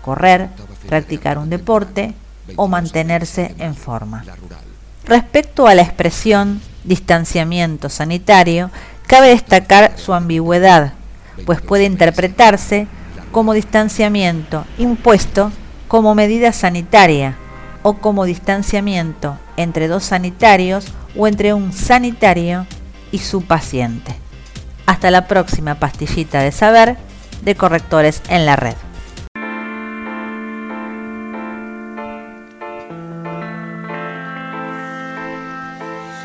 correr, 0.00 0.48
practicar 0.88 1.38
un 1.38 1.50
deporte 1.50 2.14
o 2.56 2.68
mantenerse 2.68 3.54
en 3.58 3.74
forma. 3.74 4.24
Respecto 5.04 5.66
a 5.66 5.74
la 5.74 5.82
expresión 5.82 6.60
distanciamiento 6.84 7.88
sanitario, 7.88 8.70
cabe 9.06 9.28
destacar 9.28 9.92
su 9.96 10.12
ambigüedad, 10.14 10.92
pues 11.46 11.60
puede 11.60 11.84
interpretarse 11.84 12.86
como 13.30 13.54
distanciamiento 13.54 14.64
impuesto 14.78 15.50
como 15.88 16.14
medida 16.14 16.52
sanitaria 16.52 17.36
o 17.82 17.94
como 17.94 18.24
distanciamiento 18.24 19.38
entre 19.56 19.88
dos 19.88 20.04
sanitarios 20.04 20.86
o 21.16 21.26
entre 21.26 21.52
un 21.52 21.72
sanitario 21.72 22.66
y 23.10 23.18
su 23.18 23.42
paciente. 23.42 24.14
Hasta 24.86 25.10
la 25.10 25.26
próxima 25.28 25.74
pastillita 25.76 26.40
de 26.40 26.52
saber 26.52 26.96
de 27.42 27.54
correctores 27.54 28.22
en 28.28 28.46
la 28.46 28.56
red. 28.56 28.74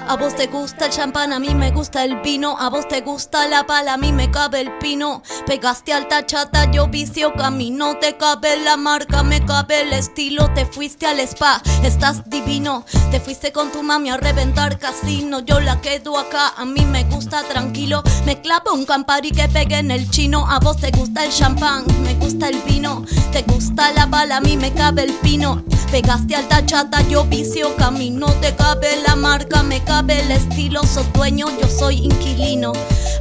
A 0.10 0.16
vos 0.16 0.38
te 0.38 0.48
gusta 0.48 0.86
el 0.86 0.92
champán, 0.92 1.34
a 1.34 1.40
mí 1.40 1.54
me 1.54 1.72
gusta 1.72 2.06
el 2.06 2.22
vino. 2.22 2.56
A 2.58 2.70
vos 2.70 2.88
te 2.88 3.02
gusta 3.02 3.46
la 3.50 3.66
pala, 3.68 3.96
a 3.96 3.98
mí 3.98 4.14
me 4.14 4.32
cabe 4.32 4.62
el 4.62 4.72
pino. 4.78 5.22
Pegaste 5.46 5.92
alta 5.92 6.26
chata, 6.26 6.72
yo 6.72 6.88
vicio 6.88 7.34
camino. 7.34 7.98
Te 8.00 8.16
cabe 8.16 8.56
la 8.64 8.78
marca, 8.78 9.22
me 9.24 9.46
cabe 9.46 9.82
el 9.82 9.92
estilo. 9.92 10.50
Te 10.54 10.66
fuiste 10.66 11.08
al 11.08 11.20
spa, 11.20 11.62
estás 11.84 12.30
divino. 12.30 12.86
Te 13.12 13.20
fuiste 13.20 13.52
con 13.52 13.70
tu 13.70 13.84
mami 13.84 14.10
a 14.10 14.16
reventar 14.16 14.80
casino. 14.80 15.42
Yo 15.42 15.60
la 15.60 15.82
quedo 15.82 16.18
acá, 16.18 16.54
a 16.56 16.64
mí 16.64 16.86
me 16.86 17.04
gusta 17.04 17.44
tranquilo. 17.44 18.02
Me 18.26 18.40
clavo 18.40 18.74
un 18.74 18.86
campari 18.86 19.32
que 19.32 19.50
pegue 19.50 19.78
en 19.78 19.92
el 19.92 20.10
chino. 20.10 20.50
A 20.50 20.60
vos 20.60 20.78
te 20.78 20.90
gusta 20.92 21.26
el 21.26 21.32
champán, 21.34 21.84
me 22.04 22.14
gusta 22.14 22.48
el 22.48 22.62
vino. 22.62 23.04
Te 23.34 23.42
gusta 23.42 23.92
la 23.92 24.08
pala, 24.08 24.38
a 24.38 24.42
mí 24.42 24.56
me 24.56 24.72
cabe 24.72 25.04
el 25.04 25.14
pino. 25.16 25.66
Pegaste 25.92 26.36
alta 26.36 26.66
chata, 26.66 27.02
yo 27.10 27.26
vicio 27.26 27.76
camino. 27.76 28.28
Te 28.40 28.56
cabe 28.56 29.02
la 29.06 29.18
marca, 29.18 29.64
me 29.64 29.84
cabe 29.84 29.97
el 30.00 30.32
estilo, 30.32 30.84
sos 30.84 31.12
dueño, 31.14 31.48
yo 31.62 31.68
soy 31.68 31.98
inquilino. 32.06 32.72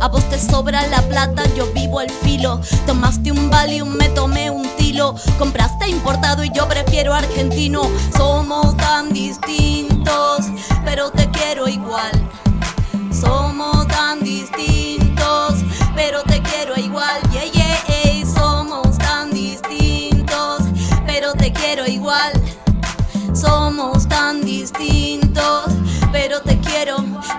A 0.01 0.09
vos 0.09 0.29
te 0.29 0.39
sobra 0.39 0.87
la 0.89 1.01
plata, 1.03 1.43
yo 1.57 1.67
vivo 1.73 2.01
al 2.01 2.11
filo. 2.11 2.61
Tomaste 2.87 3.33
un 3.33 3.51
Valium, 3.51 3.89
me 3.97 4.09
tomé 4.11 4.51
un 4.51 4.67
tilo 4.77 4.87
lo 4.97 5.15
compraste 5.39 5.89
importado 5.89 6.43
y 6.43 6.51
yo 6.51 6.67
prefiero 6.67 7.13
argentino. 7.13 7.83
Somos 8.17 8.77
tan 8.79 9.13
distintos, 9.13 10.47
pero 10.85 11.11
te 11.11 11.31
quiero 11.31 11.69
igual. 11.69 12.13
Somos 13.13 13.87
tan 13.89 14.21
distintos, 14.21 15.55
pero 15.95 16.23
te 16.23 16.41
quiero 16.41 16.79
igual. 16.79 17.21
Yeah, 17.31 17.45
yeah, 17.53 18.27
somos 18.27 18.97
tan 18.99 19.31
distintos, 19.31 20.63
pero 21.07 21.35
te 21.35 21.53
quiero 21.53 21.87
igual. 21.87 22.33
Somos 23.35 24.09
tan 24.09 24.43
distintos, 24.43 25.67
pero 26.11 26.41
te 26.41 26.56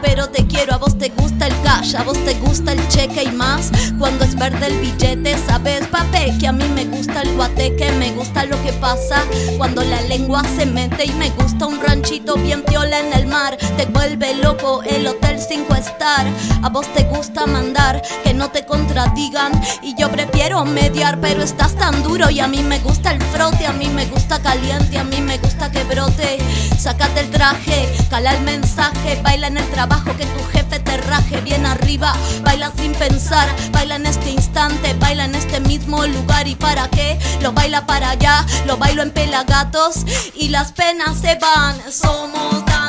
pero 0.02 0.30
te 0.30 0.46
quiero. 0.48 0.74
A 0.74 0.78
vos 0.78 0.98
te 0.98 1.10
gusta 1.10 1.48
el 1.48 1.62
cash, 1.62 1.96
a 1.96 2.04
vos 2.04 2.18
te 2.26 2.34
gusta 2.36 2.74
el 2.74 2.88
cheque 2.88 3.24
y 3.24 3.32
más. 3.32 3.72
Cuando 4.00 4.26
es 4.26 4.36
verde 4.36 4.68
el 4.68 4.80
billete, 4.80 5.38
sabes, 5.46 5.86
papé, 5.88 6.34
que 6.40 6.48
a 6.48 6.52
mí 6.52 6.66
me 6.76 6.86
gusta 6.86 7.22
el 7.22 7.36
guateque, 7.36 7.92
me 7.94 8.12
gusta 8.12 8.46
lo 8.46 8.62
que 8.64 8.74
pasa 8.74 9.24
cuando 9.58 9.84
la 9.84 10.02
lengua 10.02 10.44
se 10.56 10.66
mete 10.66 11.06
y 11.06 11.12
me 11.14 11.30
gusta 11.32 11.66
un 11.66 11.80
ranchito 11.80 12.36
bien 12.36 12.64
piola 12.64 13.00
en 13.00 13.14
el 13.14 13.28
mar. 13.28 13.58
Te 13.78 13.86
vuelve 13.86 14.36
loco 14.36 14.82
el 14.84 15.08
hotel 15.08 15.40
5 15.40 15.76
star. 15.76 16.26
A 16.64 16.70
vos 16.70 16.88
te 16.94 17.04
gusta 17.04 17.46
mandar 17.46 18.02
que 18.24 18.34
no 18.34 18.50
te 18.50 18.66
contradigan 18.66 19.52
y 19.82 19.96
yo 19.96 20.10
prefiero 20.10 20.66
mediar, 20.66 21.20
pero 21.22 21.44
estás 21.44 21.76
tan 21.76 22.02
duro 22.04 22.30
y 22.30 22.40
a 22.40 22.48
mí 22.48 22.64
me 22.64 22.80
gusta 22.80 23.12
el 23.12 23.22
frote, 23.22 23.66
a 23.68 23.74
mí 23.74 23.88
me 23.90 24.06
gusta 24.08 24.42
caliente, 24.42 24.98
a 24.98 25.04
mí 25.04 25.22
me 25.22 25.38
gusta 25.38 25.72
que 25.72 25.84
brote. 25.84 26.38
Sácate 26.78 27.22
el 27.22 27.32
traje, 27.32 27.88
cala 28.10 28.34
el 28.34 28.44
mensaje, 28.44 29.20
baila 29.28 29.48
en 29.48 29.58
el 29.58 29.70
trabajo 29.72 30.16
que 30.16 30.26
tu 30.26 30.42
jefe 30.54 30.80
te 30.80 30.96
raje 30.96 31.42
bien 31.42 31.66
arriba, 31.66 32.16
baila 32.44 32.72
sin 32.78 32.94
pensar, 32.94 33.46
baila 33.74 33.96
en 33.96 34.06
este 34.06 34.30
instante, 34.30 34.94
baila 34.94 35.26
en 35.26 35.36
este 35.36 35.60
mismo 35.60 36.06
lugar. 36.08 36.48
Y 36.48 36.56
para 36.56 36.88
qué 36.90 37.20
lo 37.42 37.52
baila 37.52 37.86
para 37.86 38.12
allá, 38.12 38.46
lo 38.66 38.78
bailo 38.78 39.02
en 39.04 39.12
pelagatos. 39.12 40.06
Y 40.34 40.48
las 40.48 40.72
penas 40.72 41.20
se 41.20 41.36
van. 41.36 41.76
Somos 41.92 42.64
tan 42.68 42.87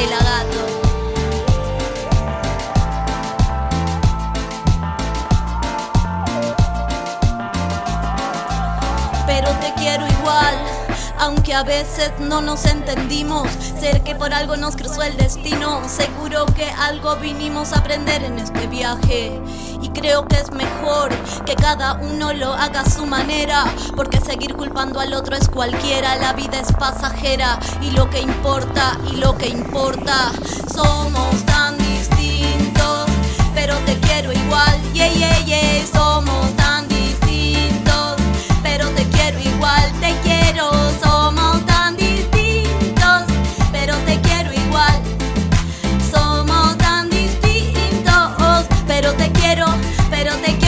pelagato. 0.00 0.69
Aunque 11.50 11.72
a 11.72 11.78
veces 11.78 12.12
no 12.20 12.40
nos 12.40 12.64
entendimos, 12.64 13.48
sé 13.80 14.00
que 14.04 14.14
por 14.14 14.32
algo 14.32 14.56
nos 14.56 14.76
cruzó 14.76 15.02
el 15.02 15.16
destino. 15.16 15.80
Seguro 15.88 16.46
que 16.46 16.70
algo 16.70 17.16
vinimos 17.16 17.72
a 17.72 17.78
aprender 17.78 18.22
en 18.22 18.38
este 18.38 18.68
viaje. 18.68 19.40
Y 19.82 19.88
creo 19.88 20.28
que 20.28 20.36
es 20.36 20.52
mejor 20.52 21.10
que 21.44 21.56
cada 21.56 21.94
uno 21.94 22.32
lo 22.34 22.52
haga 22.52 22.82
a 22.82 22.88
su 22.88 23.04
manera. 23.04 23.64
Porque 23.96 24.20
seguir 24.20 24.54
culpando 24.54 25.00
al 25.00 25.12
otro 25.12 25.34
es 25.34 25.48
cualquiera. 25.48 26.14
La 26.18 26.34
vida 26.34 26.60
es 26.60 26.70
pasajera. 26.72 27.58
Y 27.82 27.90
lo 27.96 28.08
que 28.08 28.20
importa, 28.20 28.96
y 29.12 29.16
lo 29.16 29.36
que 29.36 29.48
importa, 29.48 30.30
somos 30.72 31.44
tan 31.46 31.76
distintos. 31.78 33.08
Pero 33.56 33.76
te 33.86 33.98
quiero 33.98 34.32
igual, 34.32 34.80
yeah, 34.92 35.08
yeah, 35.08 35.44
yeah. 35.44 35.86
Somos 35.92 36.59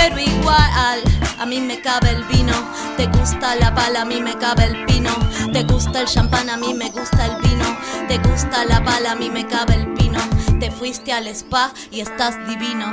pero 0.03 0.19
igual, 0.19 1.01
a 1.39 1.47
mí 1.47 1.61
me 1.61 1.81
cabe 1.81 2.11
el 2.11 2.25
vino, 2.25 2.53
te 2.97 3.07
gusta 3.07 3.55
la 3.55 3.71
bala, 3.71 4.03
a 4.03 4.05
mí 4.05 4.21
me 4.21 4.37
cabe 4.37 4.65
el 4.65 4.85
pino, 4.85 5.11
te 5.53 5.63
gusta 5.63 6.01
el 6.01 6.07
champán, 6.07 6.51
a 6.51 6.57
mí 6.57 6.75
me 6.75 6.91
gusta 6.91 7.27
el 7.27 7.41
vino, 7.41 7.65
te 8.09 8.19
gusta 8.29 8.65
la 8.65 8.81
bala, 8.81 9.13
a 9.13 9.15
mí 9.15 9.31
me 9.31 9.47
cabe 9.47 9.75
el 9.75 9.93
pino, 9.95 10.19
te 10.59 10.73
fuiste 10.73 11.13
al 11.13 11.29
spa 11.29 11.73
y 11.93 12.01
estás 12.01 12.37
divino. 12.49 12.87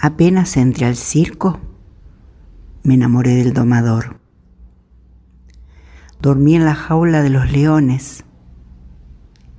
Apenas 0.00 0.56
entré 0.56 0.86
al 0.86 0.96
circo, 0.96 1.58
me 2.84 2.94
enamoré 2.94 3.34
del 3.34 3.52
domador. 3.52 4.20
Dormí 6.20 6.54
en 6.54 6.64
la 6.64 6.76
jaula 6.76 7.20
de 7.20 7.30
los 7.30 7.50
leones. 7.50 8.24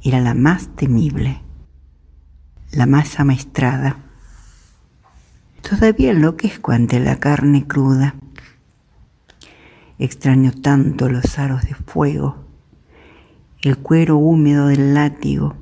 Era 0.01 0.21
la 0.21 0.33
más 0.33 0.73
temible, 0.77 1.41
la 2.71 2.85
más 2.85 3.19
amaestrada. 3.19 3.97
Todavía 5.67 6.11
enloquezco 6.11 6.71
ante 6.71 6.99
la 6.99 7.17
carne 7.17 7.67
cruda. 7.67 8.15
Extraño 9.97 10.51
tanto 10.51 11.09
los 11.09 11.37
aros 11.37 11.63
de 11.63 11.75
fuego, 11.75 12.45
el 13.61 13.77
cuero 13.77 14.17
húmedo 14.17 14.67
del 14.67 14.93
látigo 14.93 15.57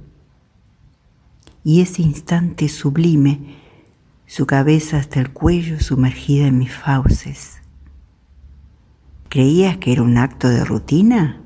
y 1.68 1.82
ese 1.82 2.02
instante 2.02 2.70
sublime 2.70 3.58
su 4.26 4.46
cabeza 4.46 4.98
hasta 4.98 5.20
el 5.20 5.32
cuello 5.32 5.82
sumergida 5.82 6.48
en 6.48 6.60
mis 6.60 6.74
fauces. 6.74 7.62
¿Creías 9.28 9.76
que 9.76 9.92
era 9.92 10.02
un 10.02 10.18
acto 10.18 10.48
de 10.48 10.64
rutina? 10.64 11.42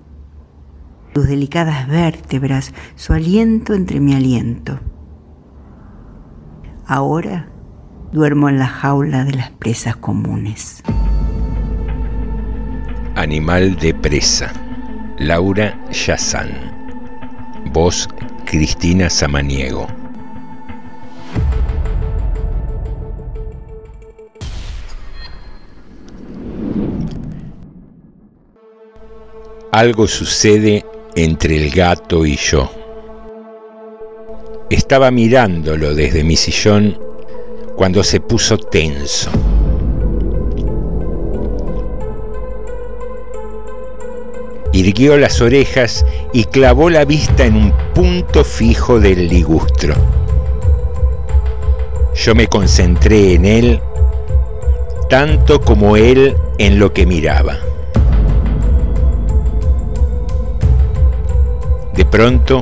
Sus 1.15 1.27
delicadas 1.27 1.87
vértebras, 1.87 2.71
su 2.95 3.13
aliento 3.13 3.73
entre 3.73 3.99
mi 3.99 4.13
aliento. 4.13 4.79
Ahora 6.93 7.47
duermo 8.11 8.49
en 8.49 8.59
la 8.59 8.67
jaula 8.67 9.23
de 9.23 9.31
las 9.31 9.49
presas 9.51 9.95
comunes. 9.95 10.83
Animal 13.15 13.77
de 13.77 13.93
presa. 13.93 14.51
Laura 15.17 15.79
Yazán. 15.89 16.49
Voz 17.71 18.09
Cristina 18.43 19.09
Samaniego. 19.09 19.87
Algo 29.71 30.09
sucede 30.09 30.85
entre 31.15 31.55
el 31.55 31.71
gato 31.71 32.25
y 32.25 32.35
yo. 32.35 32.80
Estaba 34.71 35.11
mirándolo 35.11 35.93
desde 35.93 36.23
mi 36.23 36.37
sillón 36.37 36.97
cuando 37.75 38.05
se 38.05 38.21
puso 38.21 38.57
tenso. 38.57 39.29
Irguió 44.71 45.17
las 45.17 45.41
orejas 45.41 46.05
y 46.31 46.45
clavó 46.45 46.89
la 46.89 47.03
vista 47.03 47.45
en 47.45 47.57
un 47.57 47.73
punto 47.93 48.45
fijo 48.45 49.01
del 49.01 49.27
ligustro. 49.27 49.93
Yo 52.15 52.33
me 52.33 52.47
concentré 52.47 53.33
en 53.33 53.43
él 53.43 53.81
tanto 55.09 55.59
como 55.59 55.97
él 55.97 56.33
en 56.59 56.79
lo 56.79 56.93
que 56.93 57.05
miraba. 57.05 57.57
De 61.93 62.05
pronto 62.05 62.61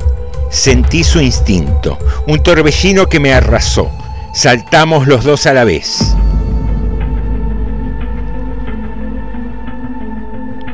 sentí 0.50 1.04
su 1.04 1.22
instinto, 1.22 1.98
un 2.28 2.42
torbellino 2.42 3.08
que 3.08 3.20
me 3.20 3.34
arrasó. 3.34 3.90
Saltamos 4.34 5.08
los 5.08 5.24
dos 5.24 5.46
a 5.46 5.54
la 5.54 5.64
vez. 5.64 6.16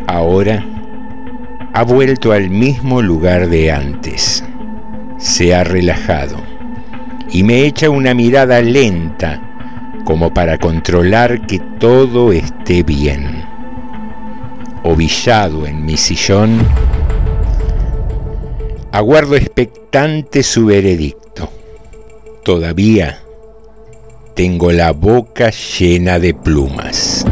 Ahora 0.07 0.63
ha 1.73 1.83
vuelto 1.83 2.31
al 2.31 2.49
mismo 2.49 3.01
lugar 3.01 3.49
de 3.49 3.71
antes. 3.71 4.43
Se 5.17 5.53
ha 5.53 5.63
relajado 5.63 6.37
y 7.29 7.43
me 7.43 7.65
echa 7.65 7.89
una 7.89 8.13
mirada 8.13 8.61
lenta 8.61 9.41
como 10.05 10.33
para 10.33 10.57
controlar 10.57 11.45
que 11.47 11.59
todo 11.59 12.31
esté 12.31 12.83
bien. 12.83 13.43
Ovillado 14.83 15.65
en 15.65 15.83
mi 15.83 15.97
sillón, 15.97 16.59
aguardo 18.95 19.35
expectante 19.35 20.41
su 20.41 20.67
veredicto. 20.67 21.49
Todavía 22.43 23.19
Tengo 24.35 24.71
la 24.71 24.91
boca 24.91 25.49
llena 25.49 26.17
de 26.19 26.33
plumas. 26.33 27.25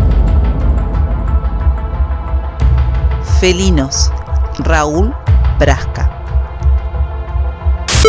Felinos, 3.40 4.10
Raúl 4.60 5.14
Brasca. 5.60 6.10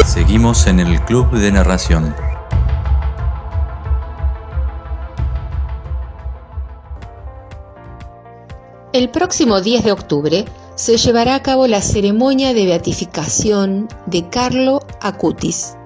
Seguimos 0.04 0.66
en 0.66 0.80
el 0.80 1.00
Club 1.02 1.30
de 1.32 1.50
Narración. 1.52 2.14
El 8.92 9.08
próximo 9.10 9.60
10 9.60 9.84
de 9.84 9.92
octubre 9.92 10.44
se 10.76 10.96
llevará 10.96 11.36
a 11.36 11.42
cabo 11.42 11.66
la 11.66 11.80
ceremonia 11.80 12.52
de 12.52 12.66
beatificación 12.66 13.88
de 14.06 14.28
Carlo 14.28 14.80
Acutis. 15.00 15.76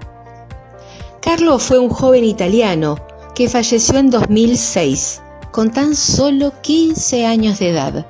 Carlo 1.20 1.58
fue 1.58 1.78
un 1.78 1.90
joven 1.90 2.24
italiano 2.24 2.96
que 3.34 3.48
falleció 3.48 3.98
en 3.98 4.10
2006, 4.10 5.20
con 5.52 5.70
tan 5.72 5.94
solo 5.94 6.52
15 6.62 7.26
años 7.26 7.58
de 7.58 7.70
edad. 7.70 8.06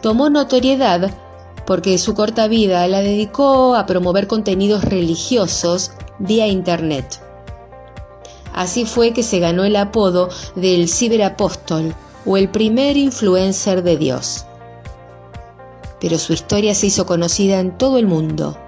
Tomó 0.00 0.30
notoriedad 0.30 1.12
porque 1.64 1.96
su 1.96 2.14
corta 2.14 2.48
vida 2.48 2.86
la 2.88 3.00
dedicó 3.00 3.76
a 3.76 3.86
promover 3.86 4.26
contenidos 4.26 4.84
religiosos 4.84 5.92
vía 6.18 6.48
Internet. 6.48 7.20
Así 8.52 8.84
fue 8.84 9.12
que 9.12 9.22
se 9.22 9.38
ganó 9.38 9.64
el 9.64 9.76
apodo 9.76 10.28
del 10.56 10.88
ciberapóstol 10.88 11.94
o 12.26 12.36
el 12.36 12.48
primer 12.48 12.96
influencer 12.96 13.82
de 13.82 13.96
Dios. 13.96 14.44
Pero 16.02 16.18
su 16.18 16.32
historia 16.32 16.74
se 16.74 16.88
hizo 16.88 17.06
conocida 17.06 17.60
en 17.60 17.78
todo 17.78 17.96
el 17.96 18.08
mundo, 18.08 18.58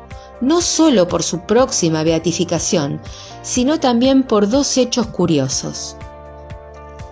no 0.41 0.61
solo 0.61 1.09
por 1.09 1.24
su 1.24 1.41
próxima 1.41 2.05
beatificación, 2.05 3.01
sino 3.43 3.80
también 3.80 4.22
por 4.22 4.49
dos 4.49 4.76
hechos 4.78 5.09
curiosos. 5.09 5.97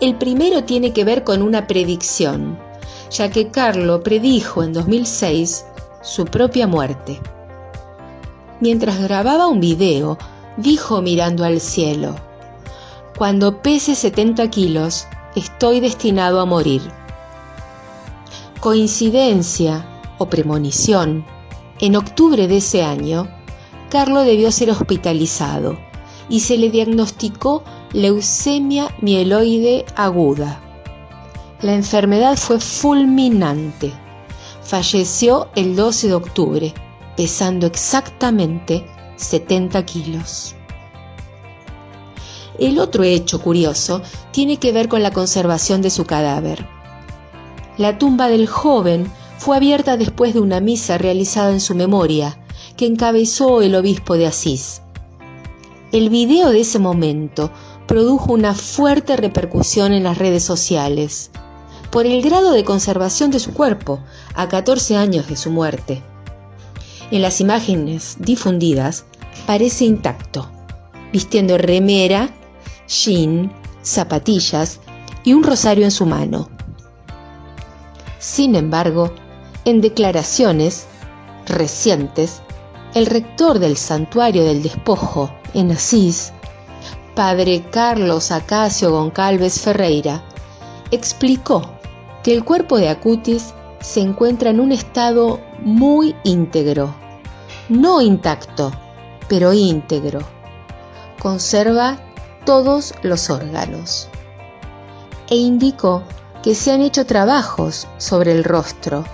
El 0.01 0.15
primero 0.15 0.63
tiene 0.63 0.93
que 0.93 1.03
ver 1.03 1.25
con 1.25 1.43
una 1.43 1.67
predicción, 1.67 2.57
ya 3.11 3.31
que 3.31 3.51
Carlo 3.51 4.05
predijo 4.05 4.63
en 4.63 4.73
2006 4.73 5.65
su 6.03 6.25
propia 6.25 6.69
muerte. 6.69 7.21
Mientras 8.61 9.01
grababa 9.01 9.49
un 9.49 9.59
video, 9.59 10.19
dijo 10.57 11.03
mirando 11.03 11.45
al 11.45 11.61
cielo, 11.61 12.15
Cuando 13.19 13.61
pese 13.61 13.97
70 13.97 14.49
kilos, 14.51 15.05
estoy 15.35 15.81
destinado 15.81 16.41
a 16.41 16.45
morir. 16.45 16.83
Coincidencia 18.61 19.89
o 20.19 20.27
premonición, 20.27 21.25
en 21.81 21.97
octubre 21.97 22.47
de 22.49 22.59
ese 22.59 22.83
año, 22.83 23.29
Carlo 23.91 24.23
debió 24.23 24.53
ser 24.53 24.71
hospitalizado 24.71 25.79
y 26.29 26.41
se 26.41 26.57
le 26.57 26.71
diagnosticó 26.71 27.63
leucemia 27.93 28.95
mieloide 29.01 29.85
aguda. 29.97 30.61
La 31.61 31.75
enfermedad 31.75 32.37
fue 32.37 32.59
fulminante. 32.59 33.93
Falleció 34.63 35.49
el 35.55 35.77
12 35.77 36.09
de 36.09 36.15
octubre, 36.15 36.75
pesando 37.17 37.67
exactamente 37.67 38.87
70 39.17 39.85
kilos. 39.85 40.55
El 42.59 42.79
otro 42.79 43.03
hecho 43.03 43.41
curioso 43.41 44.03
tiene 44.31 44.57
que 44.57 44.73
ver 44.73 44.89
con 44.89 45.03
la 45.03 45.11
conservación 45.11 45.83
de 45.83 45.91
su 45.91 46.05
cadáver. 46.05 46.67
La 47.77 47.99
tumba 47.99 48.29
del 48.29 48.47
joven 48.47 49.11
fue 49.43 49.57
abierta 49.57 49.97
después 49.97 50.35
de 50.35 50.41
una 50.41 50.61
misa 50.61 50.99
realizada 50.99 51.51
en 51.51 51.59
su 51.59 51.75
memoria, 51.75 52.39
que 52.77 52.87
encabezó 52.87 53.61
el 53.61 53.75
obispo 53.75 54.17
de 54.17 54.29
Asís. 54.29 54.83
El 55.91 56.11
video 56.11 56.51
de 56.51 56.61
ese 56.61 56.79
momento 56.79 57.51
produjo 57.89 58.33
una 58.33 58.55
fuerte 58.55 59.17
repercusión 59.17 59.95
en 59.95 60.05
las 60.05 60.19
redes 60.19 60.45
sociales, 60.45 61.33
por 61.91 62.07
el 62.07 62.23
grado 62.23 62.53
de 62.53 62.63
conservación 62.63 63.33
de 63.33 63.41
su 63.41 63.53
cuerpo 63.53 63.99
a 64.35 64.49
14 64.49 64.97
años 64.97 65.27
de 65.27 65.35
su 65.35 65.51
muerte. 65.51 66.05
En 67.11 67.21
las 67.21 67.41
imágenes 67.41 68.19
difundidas 68.21 69.07
parece 69.45 69.87
intacto, 69.87 70.49
vistiendo 71.13 71.59
remera, 71.59 72.31
jean, 72.87 73.53
zapatillas 73.83 74.79
y 75.25 75.33
un 75.33 75.43
rosario 75.43 75.85
en 75.85 75.91
su 75.91 76.07
mano. 76.07 76.49
Sin 78.21 78.55
embargo, 78.55 79.13
en 79.65 79.81
declaraciones 79.81 80.87
recientes, 81.47 82.43
el 82.95 83.07
rector 83.07 83.59
del 83.59 83.77
santuario 83.77 84.45
del 84.45 84.63
despojo 84.63 85.33
en 85.55 85.71
Asís, 85.71 86.33
padre 87.15 87.65
Carlos 87.71 88.31
Acacio 88.31 88.91
Goncalves 88.91 89.61
Ferreira, 89.61 90.23
explicó 90.91 91.63
que 92.23 92.35
el 92.35 92.45
cuerpo 92.45 92.79
de 92.79 92.89
Acutis 92.89 93.55
se 93.81 94.01
encuentra 94.01 94.51
en 94.51 94.61
un 94.61 94.73
estado 94.73 95.41
muy 95.61 96.15
íntegro, 96.25 96.95
no 97.69 98.01
intacto, 98.01 98.73
pero 99.29 99.53
íntegro. 99.53 100.21
Conserva 101.21 101.99
todos 102.45 102.95
los 103.03 103.31
órganos. 103.31 104.09
E 105.31 105.37
indicó 105.37 106.03
que 106.43 106.55
se 106.55 106.73
han 106.73 106.83
hecho 106.83 107.07
trabajos 107.07 107.87
sobre 107.99 108.33
el 108.33 108.45
rostro 108.45 109.05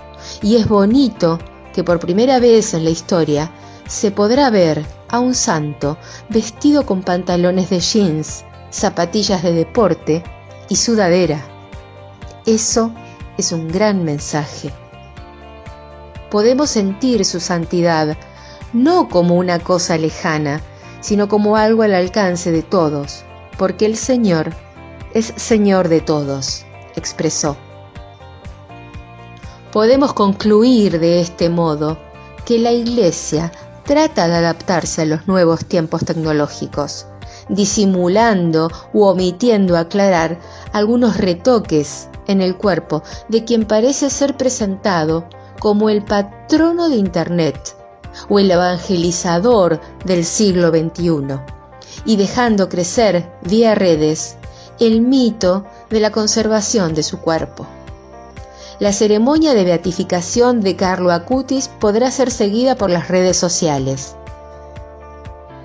y 0.41 0.55
es 0.55 0.67
bonito 0.67 1.39
que 1.73 1.83
por 1.83 1.99
primera 1.99 2.39
vez 2.39 2.73
en 2.73 2.83
la 2.83 2.89
historia 2.89 3.51
se 3.87 4.11
podrá 4.11 4.49
ver 4.49 4.85
a 5.09 5.19
un 5.19 5.33
santo 5.33 5.97
vestido 6.29 6.85
con 6.85 7.01
pantalones 7.01 7.69
de 7.69 7.79
jeans, 7.79 8.45
zapatillas 8.69 9.43
de 9.43 9.53
deporte 9.53 10.23
y 10.69 10.75
sudadera. 10.75 11.43
Eso 12.45 12.91
es 13.37 13.51
un 13.51 13.67
gran 13.67 14.03
mensaje. 14.03 14.71
Podemos 16.29 16.69
sentir 16.69 17.25
su 17.25 17.39
santidad 17.39 18.15
no 18.73 19.09
como 19.09 19.35
una 19.35 19.59
cosa 19.59 19.97
lejana, 19.97 20.61
sino 21.01 21.27
como 21.27 21.55
algo 21.55 21.83
al 21.83 21.95
alcance 21.95 22.51
de 22.51 22.61
todos, 22.61 23.23
porque 23.57 23.85
el 23.85 23.97
Señor 23.97 24.53
es 25.13 25.33
Señor 25.35 25.89
de 25.89 26.01
todos, 26.01 26.65
expresó. 26.95 27.57
Podemos 29.71 30.13
concluir 30.13 30.99
de 30.99 31.21
este 31.21 31.47
modo 31.47 31.99
que 32.43 32.57
la 32.57 32.71
Iglesia 32.71 33.51
trata 33.85 34.27
de 34.27 34.35
adaptarse 34.35 35.03
a 35.03 35.05
los 35.05 35.27
nuevos 35.27 35.63
tiempos 35.65 36.05
tecnológicos, 36.05 37.05
disimulando 37.49 38.71
u 38.93 39.03
omitiendo 39.03 39.77
aclarar 39.77 40.39
algunos 40.73 41.17
retoques 41.17 42.09
en 42.25 42.41
el 42.41 42.57
cuerpo 42.57 43.03
de 43.27 43.43
quien 43.43 43.65
parece 43.65 44.09
ser 44.09 44.37
presentado 44.37 45.29
como 45.59 45.91
el 45.91 46.03
patrono 46.03 46.89
de 46.89 46.95
Internet 46.95 47.75
o 48.27 48.39
el 48.39 48.49
evangelizador 48.49 49.79
del 50.03 50.25
siglo 50.25 50.69
XXI, 50.69 51.39
y 52.05 52.15
dejando 52.15 52.69
crecer 52.69 53.31
vía 53.43 53.75
redes 53.75 54.35
el 54.79 55.01
mito 55.01 55.65
de 55.91 55.99
la 55.99 56.11
conservación 56.11 56.95
de 56.95 57.03
su 57.03 57.19
cuerpo. 57.19 57.67
La 58.79 58.93
ceremonia 58.93 59.53
de 59.53 59.65
beatificación 59.65 60.61
de 60.61 60.77
Carlo 60.77 61.11
Acutis 61.11 61.67
podrá 61.67 62.09
ser 62.11 62.31
seguida 62.31 62.75
por 62.75 62.89
las 62.89 63.09
redes 63.09 63.35
sociales. 63.35 64.15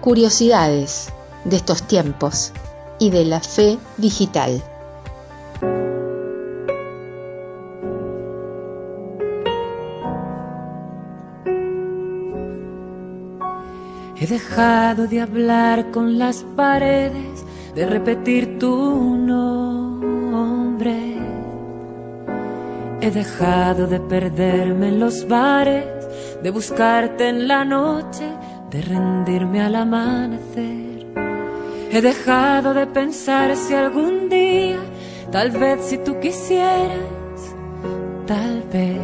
Curiosidades 0.01 1.11
de 1.45 1.55
estos 1.55 1.85
tiempos 1.85 2.51
y 2.99 3.11
de 3.11 3.25
la 3.25 3.39
fe 3.39 3.79
digital. 3.99 4.61
He 14.17 14.27
dejado 14.27 15.07
de 15.07 15.21
hablar 15.21 15.93
con 15.93 16.19
las 16.19 16.45
paredes, 16.57 17.45
de 17.77 17.87
repetir 17.87 18.59
tu 18.59 19.17
nombre. 19.17 21.04
He 23.05 23.11
dejado 23.11 23.87
de 23.87 24.01
perderme 24.01 24.89
en 24.89 24.99
los 24.99 25.29
bares, 25.29 25.85
de 26.43 26.49
buscarte 26.49 27.29
en 27.29 27.47
la 27.47 27.63
noche, 27.63 28.25
de 28.71 28.81
rendirme 28.81 29.61
al 29.61 29.75
amanecer. 29.75 31.05
He 31.93 32.01
dejado 32.01 32.73
de 32.73 32.87
pensar 32.87 33.55
si 33.57 33.75
algún 33.75 34.31
día, 34.31 34.79
tal 35.31 35.51
vez 35.51 35.85
si 35.85 35.99
tú 35.99 36.19
quisieras, 36.19 37.45
tal 38.27 38.63
vez 38.73 38.97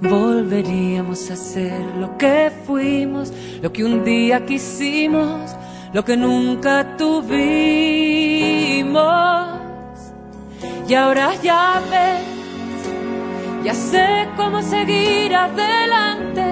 volveríamos 0.00 1.30
a 1.30 1.36
ser 1.36 1.80
lo 2.00 2.18
que 2.18 2.50
fuimos, 2.66 3.32
lo 3.62 3.72
que 3.72 3.84
un 3.84 4.02
día 4.02 4.44
quisimos, 4.44 5.54
lo 5.92 6.04
que 6.04 6.16
nunca 6.16 6.96
tuvimos. 6.96 7.30
Y 10.88 10.94
ahora 10.94 11.36
ya 11.40 11.80
ves, 11.88 12.29
ya 13.64 13.74
sé 13.74 14.28
cómo 14.36 14.62
seguir 14.62 15.34
adelante, 15.34 16.46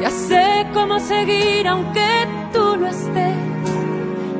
ya 0.00 0.10
sé 0.10 0.66
cómo 0.72 0.98
seguir 0.98 1.68
aunque 1.68 2.26
tú 2.52 2.76
no 2.76 2.86
estés. 2.88 3.36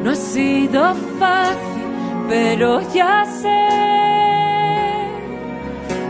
No 0.02 0.10
es 0.10 0.18
sido 0.18 0.94
fácil, 1.18 1.82
pero 2.28 2.80
ya 2.92 3.24
sé. 3.24 3.62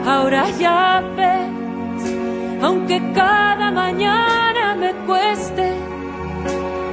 Ahora 0.07 0.49
ya 0.59 1.03
ves, 1.17 2.63
aunque 2.63 3.01
cada 3.13 3.71
mañana 3.71 4.75
me 4.75 4.93
cueste, 5.07 5.75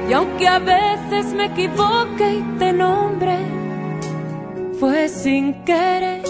y 0.08 0.12
aunque 0.12 0.46
a 0.46 0.58
veces 0.58 1.32
me 1.32 1.46
equivoque 1.46 2.34
y 2.34 2.58
te 2.58 2.72
nombre, 2.72 3.38
fue 4.78 5.08
sin 5.08 5.64
querer, 5.64 6.22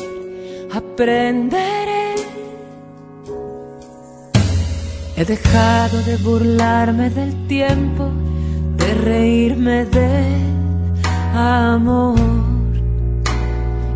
aprenderé. 0.73 2.14
He 5.16 5.25
dejado 5.25 6.03
de 6.03 6.16
burlarme 6.16 7.11
del 7.11 7.47
tiempo, 7.47 8.11
de 8.77 8.95
reírme 8.95 9.85
del 9.87 10.97
amor. 11.35 12.18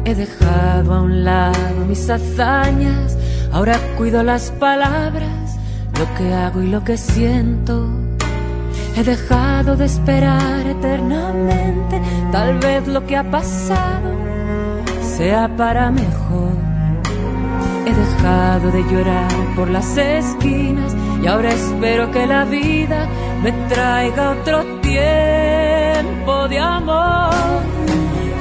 He 0.04 0.14
dejado 0.14 0.94
a 0.94 1.02
un 1.02 1.24
lado 1.24 1.86
mis 1.88 2.10
hazañas, 2.10 3.16
ahora 3.52 3.78
cuido 3.96 4.22
las 4.22 4.50
palabras, 4.50 5.56
lo 5.98 6.14
que 6.16 6.34
hago 6.34 6.60
y 6.60 6.68
lo 6.68 6.84
que 6.84 6.98
siento. 6.98 7.88
He 8.96 9.02
dejado 9.02 9.76
de 9.76 9.86
esperar 9.86 10.66
eternamente, 10.66 12.00
tal 12.30 12.58
vez 12.58 12.86
lo 12.86 13.04
que 13.06 13.16
ha 13.16 13.28
pasado 13.30 14.12
sea 15.16 15.48
para 15.56 15.90
mejor. 15.90 16.23
He 17.86 17.92
dejado 17.92 18.70
de 18.70 18.82
llorar 18.90 19.30
por 19.56 19.68
las 19.68 19.96
esquinas 19.96 20.94
y 21.22 21.26
ahora 21.26 21.50
espero 21.50 22.10
que 22.10 22.26
la 22.26 22.44
vida 22.44 23.06
me 23.42 23.52
traiga 23.68 24.30
otro 24.30 24.64
tiempo 24.80 26.48
de 26.48 26.58
amor. 26.58 27.34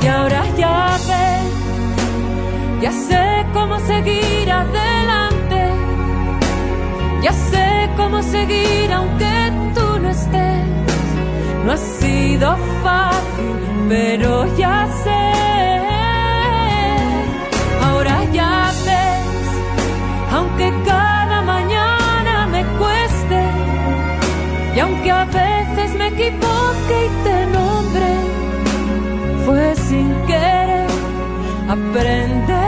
Y 0.01 0.07
ahora 0.07 0.43
ya 0.57 0.97
ves, 1.09 2.81
ya 2.81 2.91
sé 2.91 3.45
cómo 3.53 3.79
seguir 3.79 4.51
adelante, 4.51 5.61
ya 7.21 7.33
sé 7.33 7.89
cómo 7.97 8.21
seguir 8.21 8.91
aunque 8.91 9.51
tú 9.75 9.99
no 10.01 10.09
estés. 10.09 10.63
No 11.65 11.71
ha 11.73 11.77
sido 11.77 12.57
fácil, 12.83 13.55
pero 13.89 14.45
ya 14.57 14.87
sé. 15.03 15.23
Ahora 17.85 18.23
ya 18.33 18.71
ves, 18.85 19.02
aunque 20.53 20.71
cada 20.85 21.41
mañana 21.41 22.47
me 22.47 22.63
cueste, 22.77 23.43
y 24.75 24.79
aunque 24.79 25.11
a 25.11 25.25
veces 25.25 25.95
me 25.95 26.07
equivoque 26.07 27.05
y 27.05 27.23
te 27.23 27.45
nombre, 27.47 28.09
fue 29.45 29.75
sin 29.75 30.13
querer, 30.27 30.87
aprenderé. 31.67 32.62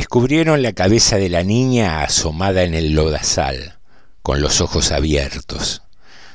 Descubrieron 0.00 0.62
la 0.62 0.72
cabeza 0.72 1.18
de 1.18 1.28
la 1.28 1.42
niña 1.42 2.02
asomada 2.02 2.62
en 2.62 2.72
el 2.72 2.94
lodazal, 2.94 3.78
con 4.22 4.40
los 4.40 4.62
ojos 4.62 4.92
abiertos. 4.92 5.82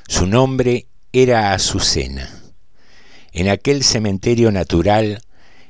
Su 0.08 0.28
nombre 0.28 0.86
era 1.12 1.52
Azucena. 1.52 2.30
En 3.34 3.50
aquel 3.50 3.84
cementerio 3.84 4.52
natural, 4.52 5.24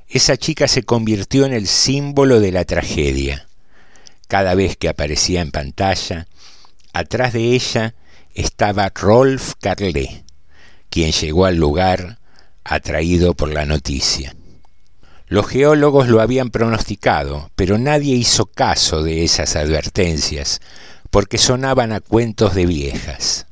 esa 0.09 0.35
chica 0.35 0.67
se 0.67 0.83
convirtió 0.83 1.45
en 1.45 1.53
el 1.53 1.67
símbolo 1.67 2.41
de 2.41 2.51
la 2.51 2.65
tragedia. 2.65 3.47
Cada 4.27 4.55
vez 4.55 4.75
que 4.75 4.89
aparecía 4.89 5.39
en 5.39 5.51
pantalla, 5.51 6.27
atrás 6.91 7.31
de 7.31 7.53
ella 7.53 7.95
estaba 8.33 8.91
Rolf 8.93 9.53
Carlé, 9.61 10.25
quien 10.89 11.13
llegó 11.13 11.45
al 11.45 11.55
lugar 11.55 12.19
atraído 12.65 13.35
por 13.35 13.53
la 13.53 13.65
noticia. 13.65 14.34
Los 15.27 15.47
geólogos 15.47 16.07
lo 16.07 16.21
habían 16.21 16.51
pronosticado, 16.51 17.49
pero 17.55 17.79
nadie 17.79 18.15
hizo 18.15 18.45
caso 18.45 19.01
de 19.01 19.23
esas 19.23 19.55
advertencias, 19.55 20.61
porque 21.09 21.39
sonaban 21.39 21.91
a 21.91 21.99
cuentos 21.99 22.53
de 22.53 22.67
viejas. 22.67 23.47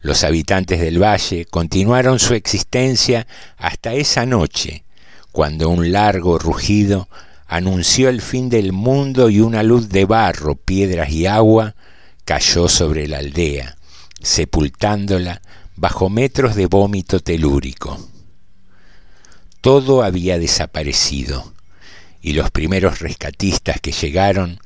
Los 0.00 0.24
habitantes 0.24 0.80
del 0.80 1.00
valle 1.00 1.44
continuaron 1.44 2.18
su 2.18 2.34
existencia 2.34 3.28
hasta 3.58 3.94
esa 3.94 4.26
noche, 4.26 4.84
cuando 5.30 5.68
un 5.68 5.92
largo 5.92 6.38
rugido 6.38 7.08
anunció 7.46 8.08
el 8.08 8.20
fin 8.20 8.48
del 8.48 8.72
mundo 8.72 9.30
y 9.30 9.40
una 9.40 9.62
luz 9.62 9.88
de 9.88 10.04
barro, 10.04 10.56
piedras 10.56 11.10
y 11.10 11.26
agua 11.26 11.76
cayó 12.24 12.68
sobre 12.68 13.06
la 13.06 13.18
aldea, 13.18 13.76
sepultándola 14.20 15.42
bajo 15.76 16.08
metros 16.08 16.56
de 16.56 16.66
vómito 16.66 17.20
telúrico. 17.20 17.98
Todo 19.60 20.02
había 20.02 20.38
desaparecido, 20.38 21.52
y 22.22 22.32
los 22.32 22.50
primeros 22.50 23.00
rescatistas 23.00 23.80
que 23.80 23.92
llegaron 23.92 24.58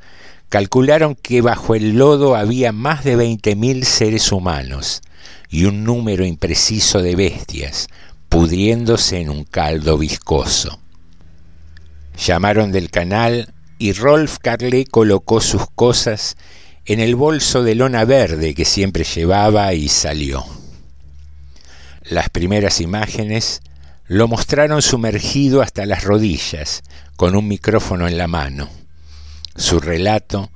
calcularon 0.48 1.16
que 1.16 1.40
bajo 1.40 1.74
el 1.74 1.98
lodo 1.98 2.36
había 2.36 2.70
más 2.70 3.02
de 3.02 3.16
veinte 3.16 3.56
mil 3.56 3.84
seres 3.84 4.30
humanos 4.30 5.02
y 5.50 5.64
un 5.64 5.82
número 5.82 6.24
impreciso 6.24 7.02
de 7.02 7.16
bestias, 7.16 7.88
pudriéndose 8.28 9.20
en 9.20 9.30
un 9.30 9.44
caldo 9.44 9.98
viscoso. 9.98 10.78
Llamaron 12.16 12.70
del 12.70 12.90
canal 12.90 13.52
y 13.78 13.92
Rolf 13.92 14.38
Carlé 14.38 14.84
colocó 14.86 15.40
sus 15.40 15.68
cosas 15.74 16.36
en 16.86 17.00
el 17.00 17.16
bolso 17.16 17.64
de 17.64 17.74
lona 17.74 18.04
verde 18.04 18.54
que 18.54 18.64
siempre 18.64 19.02
llevaba 19.02 19.74
y 19.74 19.88
salió. 19.88 20.44
Las 22.02 22.28
primeras 22.28 22.80
imágenes 22.80 23.60
lo 24.06 24.28
mostraron 24.28 24.82
sumergido 24.82 25.62
hasta 25.62 25.86
las 25.86 26.04
rodillas, 26.04 26.82
con 27.16 27.36
un 27.36 27.48
micrófono 27.48 28.06
en 28.06 28.18
la 28.18 28.28
mano. 28.28 28.68
Su 29.56 29.80
relato 29.80 30.50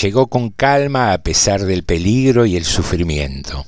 llegó 0.00 0.28
con 0.28 0.50
calma 0.50 1.12
a 1.12 1.18
pesar 1.18 1.64
del 1.64 1.84
peligro 1.84 2.46
y 2.46 2.56
el 2.56 2.64
sufrimiento. 2.64 3.66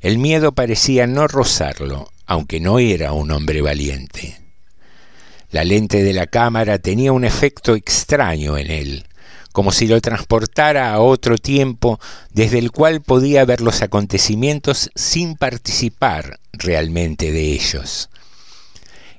El 0.00 0.18
miedo 0.18 0.52
parecía 0.52 1.06
no 1.06 1.28
rozarlo, 1.28 2.10
aunque 2.26 2.58
no 2.58 2.78
era 2.78 3.12
un 3.12 3.30
hombre 3.30 3.60
valiente. 3.60 4.40
La 5.50 5.64
lente 5.64 6.02
de 6.02 6.14
la 6.14 6.26
cámara 6.26 6.78
tenía 6.78 7.12
un 7.12 7.24
efecto 7.24 7.74
extraño 7.74 8.56
en 8.56 8.70
él, 8.70 9.06
como 9.52 9.70
si 9.70 9.86
lo 9.86 10.00
transportara 10.00 10.94
a 10.94 11.00
otro 11.00 11.36
tiempo 11.36 12.00
desde 12.30 12.58
el 12.58 12.70
cual 12.70 13.02
podía 13.02 13.44
ver 13.44 13.60
los 13.60 13.82
acontecimientos 13.82 14.90
sin 14.94 15.36
participar 15.36 16.40
realmente 16.52 17.30
de 17.30 17.52
ellos. 17.52 18.08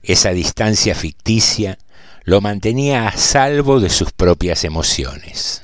Esa 0.03 0.31
distancia 0.31 0.95
ficticia 0.95 1.79
lo 2.25 2.41
mantenía 2.41 3.07
a 3.07 3.17
salvo 3.17 3.79
de 3.79 3.89
sus 3.89 4.11
propias 4.11 4.65
emociones. 4.65 5.63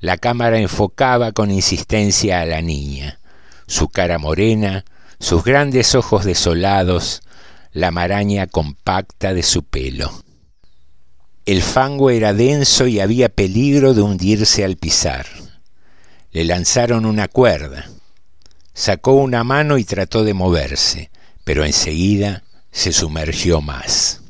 La 0.00 0.18
cámara 0.18 0.58
enfocaba 0.58 1.32
con 1.32 1.50
insistencia 1.50 2.42
a 2.42 2.46
la 2.46 2.60
niña, 2.60 3.18
su 3.66 3.88
cara 3.88 4.18
morena, 4.18 4.84
sus 5.18 5.42
grandes 5.44 5.94
ojos 5.94 6.26
desolados, 6.26 7.22
la 7.72 7.90
maraña 7.90 8.46
compacta 8.46 9.32
de 9.32 9.42
su 9.42 9.62
pelo. 9.62 10.12
El 11.46 11.62
fango 11.62 12.10
era 12.10 12.34
denso 12.34 12.86
y 12.86 13.00
había 13.00 13.30
peligro 13.30 13.94
de 13.94 14.02
hundirse 14.02 14.62
al 14.62 14.76
pisar. 14.76 15.26
Le 16.32 16.44
lanzaron 16.44 17.06
una 17.06 17.28
cuerda. 17.28 17.88
Sacó 18.74 19.12
una 19.12 19.42
mano 19.42 19.78
y 19.78 19.84
trató 19.84 20.22
de 20.22 20.34
moverse, 20.34 21.10
pero 21.44 21.64
enseguida 21.64 22.42
se 22.76 22.92
sumergió 22.92 23.62
más. 23.62 24.20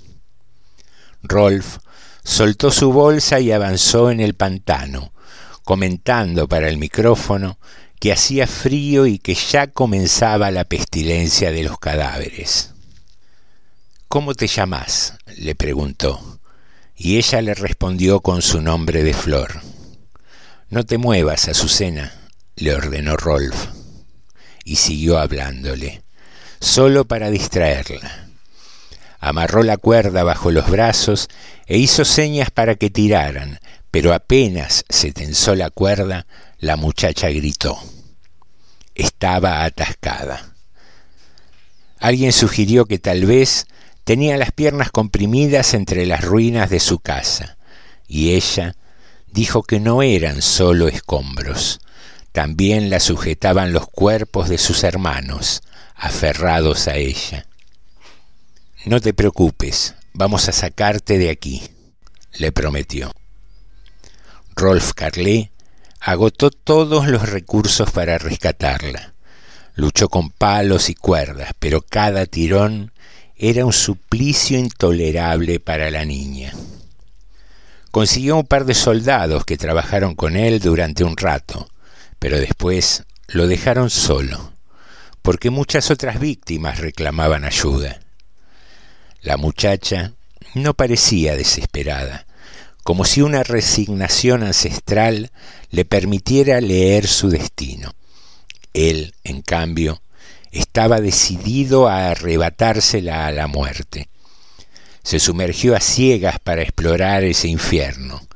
Rolf 1.24 1.78
soltó 2.22 2.70
su 2.70 2.92
bolsa 2.92 3.40
y 3.40 3.50
avanzó 3.50 4.08
en 4.08 4.20
el 4.20 4.34
pantano, 4.34 5.12
comentando 5.64 6.46
para 6.46 6.68
el 6.68 6.78
micrófono 6.78 7.58
que 7.98 8.12
hacía 8.12 8.46
frío 8.46 9.06
y 9.06 9.18
que 9.18 9.34
ya 9.34 9.66
comenzaba 9.66 10.52
la 10.52 10.64
pestilencia 10.64 11.50
de 11.50 11.64
los 11.64 11.80
cadáveres. 11.80 12.72
¿Cómo 14.06 14.32
te 14.32 14.46
llamas? 14.46 15.14
le 15.36 15.56
preguntó, 15.56 16.38
y 16.94 17.16
ella 17.16 17.42
le 17.42 17.52
respondió 17.52 18.20
con 18.20 18.42
su 18.42 18.60
nombre 18.60 19.02
de 19.02 19.12
flor. 19.12 19.60
No 20.70 20.86
te 20.86 20.98
muevas, 20.98 21.48
Azucena, 21.48 22.12
le 22.54 22.76
ordenó 22.76 23.16
Rolf, 23.16 23.70
y 24.64 24.76
siguió 24.76 25.18
hablándole, 25.18 26.04
solo 26.60 27.06
para 27.06 27.30
distraerla. 27.30 28.25
Amarró 29.26 29.64
la 29.64 29.76
cuerda 29.76 30.22
bajo 30.22 30.52
los 30.52 30.70
brazos 30.70 31.26
e 31.66 31.78
hizo 31.78 32.04
señas 32.04 32.52
para 32.52 32.76
que 32.76 32.90
tiraran, 32.90 33.58
pero 33.90 34.14
apenas 34.14 34.84
se 34.88 35.10
tensó 35.10 35.56
la 35.56 35.70
cuerda, 35.70 36.28
la 36.60 36.76
muchacha 36.76 37.28
gritó. 37.30 37.76
Estaba 38.94 39.64
atascada. 39.64 40.54
Alguien 41.98 42.32
sugirió 42.32 42.84
que 42.84 43.00
tal 43.00 43.26
vez 43.26 43.66
tenía 44.04 44.36
las 44.36 44.52
piernas 44.52 44.92
comprimidas 44.92 45.74
entre 45.74 46.06
las 46.06 46.22
ruinas 46.22 46.70
de 46.70 46.78
su 46.78 47.00
casa, 47.00 47.58
y 48.06 48.34
ella 48.34 48.76
dijo 49.26 49.64
que 49.64 49.80
no 49.80 50.02
eran 50.02 50.40
solo 50.40 50.86
escombros, 50.86 51.80
también 52.30 52.90
la 52.90 53.00
sujetaban 53.00 53.72
los 53.72 53.88
cuerpos 53.88 54.48
de 54.48 54.58
sus 54.58 54.84
hermanos, 54.84 55.62
aferrados 55.96 56.86
a 56.86 56.94
ella. 56.94 57.44
No 58.86 59.00
te 59.00 59.12
preocupes, 59.12 59.96
vamos 60.12 60.48
a 60.48 60.52
sacarte 60.52 61.18
de 61.18 61.30
aquí, 61.30 61.60
le 62.34 62.52
prometió. 62.52 63.12
Rolf 64.54 64.92
Carlé 64.92 65.50
agotó 65.98 66.52
todos 66.52 67.08
los 67.08 67.28
recursos 67.28 67.90
para 67.90 68.16
rescatarla. 68.16 69.12
Luchó 69.74 70.08
con 70.08 70.30
palos 70.30 70.88
y 70.88 70.94
cuerdas, 70.94 71.50
pero 71.58 71.82
cada 71.82 72.26
tirón 72.26 72.92
era 73.34 73.66
un 73.66 73.72
suplicio 73.72 74.56
intolerable 74.56 75.58
para 75.58 75.90
la 75.90 76.04
niña. 76.04 76.52
Consiguió 77.90 78.36
un 78.36 78.46
par 78.46 78.66
de 78.66 78.74
soldados 78.74 79.44
que 79.44 79.56
trabajaron 79.56 80.14
con 80.14 80.36
él 80.36 80.60
durante 80.60 81.02
un 81.02 81.16
rato, 81.16 81.68
pero 82.20 82.38
después 82.38 83.02
lo 83.26 83.48
dejaron 83.48 83.90
solo, 83.90 84.52
porque 85.22 85.50
muchas 85.50 85.90
otras 85.90 86.20
víctimas 86.20 86.78
reclamaban 86.78 87.44
ayuda. 87.44 88.05
La 89.26 89.36
muchacha 89.36 90.12
no 90.54 90.74
parecía 90.74 91.34
desesperada, 91.34 92.28
como 92.84 93.04
si 93.04 93.22
una 93.22 93.42
resignación 93.42 94.44
ancestral 94.44 95.32
le 95.68 95.84
permitiera 95.84 96.60
leer 96.60 97.08
su 97.08 97.28
destino. 97.28 97.92
Él, 98.72 99.14
en 99.24 99.42
cambio, 99.42 100.00
estaba 100.52 101.00
decidido 101.00 101.88
a 101.88 102.10
arrebatársela 102.10 103.26
a 103.26 103.32
la 103.32 103.48
muerte. 103.48 104.08
Se 105.02 105.18
sumergió 105.18 105.74
a 105.74 105.80
ciegas 105.80 106.38
para 106.38 106.62
explorar 106.62 107.24
ese 107.24 107.48
infierno, 107.48 108.28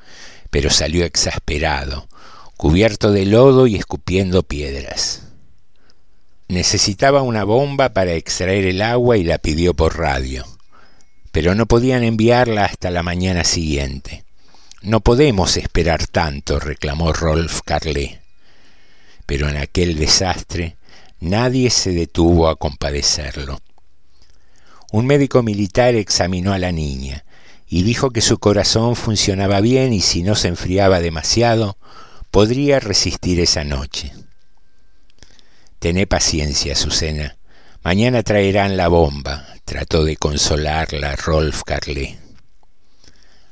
pero 0.51 0.71
salió 0.71 1.05
exasperado, 1.05 2.09
cubierto 2.57 3.13
de 3.13 3.27
lodo 3.27 3.69
y 3.69 3.77
escupiendo 3.77 4.43
piedras. 4.43 5.23
Necesitaba 6.49 7.23
una 7.23 7.45
bomba 7.45 7.91
para 7.91 8.15
extraer 8.15 8.65
el 8.67 8.83
agua 8.83 9.19
y 9.19 9.23
la 9.23 9.39
pidió 9.39 9.73
por 9.73 9.97
radio, 9.97 10.45
pero 11.33 11.55
no 11.55 11.67
podían 11.67 12.03
enviarla 12.03 12.65
hasta 12.65 12.91
la 12.91 13.03
mañana 13.03 13.45
siguiente. 13.45 14.25
No 14.83 15.01
podemos 15.01 15.57
esperar 15.57 16.07
tanto, 16.07 16.59
reclamó 16.59 17.13
Rolf 17.13 17.61
Carlé. 17.65 18.21
Pero 19.27 19.49
en 19.49 19.57
aquel 19.57 19.97
desastre 19.97 20.77
nadie 21.21 21.71
se 21.71 21.93
detuvo 21.93 22.49
a 22.49 22.57
compadecerlo. 22.57 23.61
Un 24.91 25.07
médico 25.07 25.43
militar 25.43 25.95
examinó 25.95 26.53
a 26.53 26.59
la 26.59 26.73
niña 26.73 27.25
y 27.69 27.85
dijo 27.85 28.11
que 28.11 28.23
su 28.23 28.39
corazón 28.39 28.97
funcionaba 28.97 29.61
bien 29.61 29.93
y 29.93 30.01
si 30.01 30.25
no 30.25 30.35
se 30.35 30.49
enfriaba 30.49 30.99
demasiado, 30.99 31.77
podría 32.33 32.81
resistir 32.81 33.39
esa 33.39 33.63
noche. 33.63 34.13
Tené 35.79 36.07
paciencia, 36.07 36.73
Azucena. 36.73 37.37
Mañana 37.83 38.23
traerán 38.23 38.77
la 38.77 38.89
bomba, 38.89 39.47
trató 39.65 40.05
de 40.05 40.17
consolarla 40.17 41.17
Rolf 41.17 41.63
Carlé. 41.65 42.19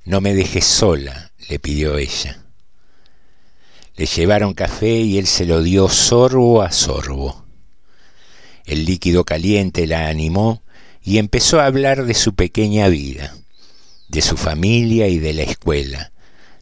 No 0.04 0.20
me 0.20 0.34
dejes 0.34 0.66
sola, 0.66 1.32
le 1.48 1.58
pidió 1.58 1.96
ella. 1.96 2.44
Le 3.96 4.04
llevaron 4.04 4.52
café 4.52 4.90
y 4.90 5.16
él 5.16 5.26
se 5.26 5.46
lo 5.46 5.62
dio 5.62 5.88
sorbo 5.88 6.60
a 6.60 6.72
sorbo. 6.72 7.46
El 8.66 8.84
líquido 8.84 9.24
caliente 9.24 9.86
la 9.86 10.08
animó 10.08 10.62
y 11.02 11.16
empezó 11.16 11.58
a 11.58 11.64
hablar 11.64 12.04
de 12.04 12.12
su 12.12 12.34
pequeña 12.34 12.88
vida, 12.88 13.34
de 14.08 14.20
su 14.20 14.36
familia 14.36 15.08
y 15.08 15.18
de 15.18 15.32
la 15.32 15.42
escuela, 15.42 16.12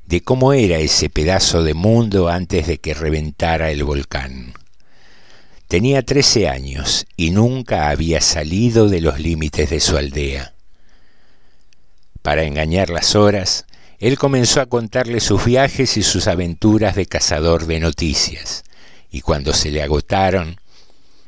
de 0.06 0.22
cómo 0.22 0.52
era 0.52 0.78
ese 0.78 1.10
pedazo 1.10 1.64
de 1.64 1.74
mundo 1.74 2.28
antes 2.28 2.68
de 2.68 2.78
que 2.78 2.94
reventara 2.94 3.72
el 3.72 3.82
volcán. 3.82 4.54
Tenía 5.68 6.04
trece 6.04 6.48
años 6.48 7.06
y 7.16 7.30
nunca 7.30 7.88
había 7.88 8.20
salido 8.20 8.88
de 8.88 9.00
los 9.00 9.18
límites 9.18 9.68
de 9.68 9.80
su 9.80 9.96
aldea. 9.96 10.54
Para 12.22 12.44
engañar 12.44 12.90
las 12.90 13.16
horas, 13.16 13.66
él 13.98 14.16
comenzó 14.16 14.60
a 14.60 14.66
contarle 14.66 15.20
sus 15.20 15.44
viajes 15.44 15.96
y 15.96 16.04
sus 16.04 16.28
aventuras 16.28 16.94
de 16.94 17.06
cazador 17.06 17.66
de 17.66 17.80
noticias, 17.80 18.62
y 19.10 19.22
cuando 19.22 19.52
se 19.52 19.70
le 19.72 19.82
agotaron, 19.82 20.60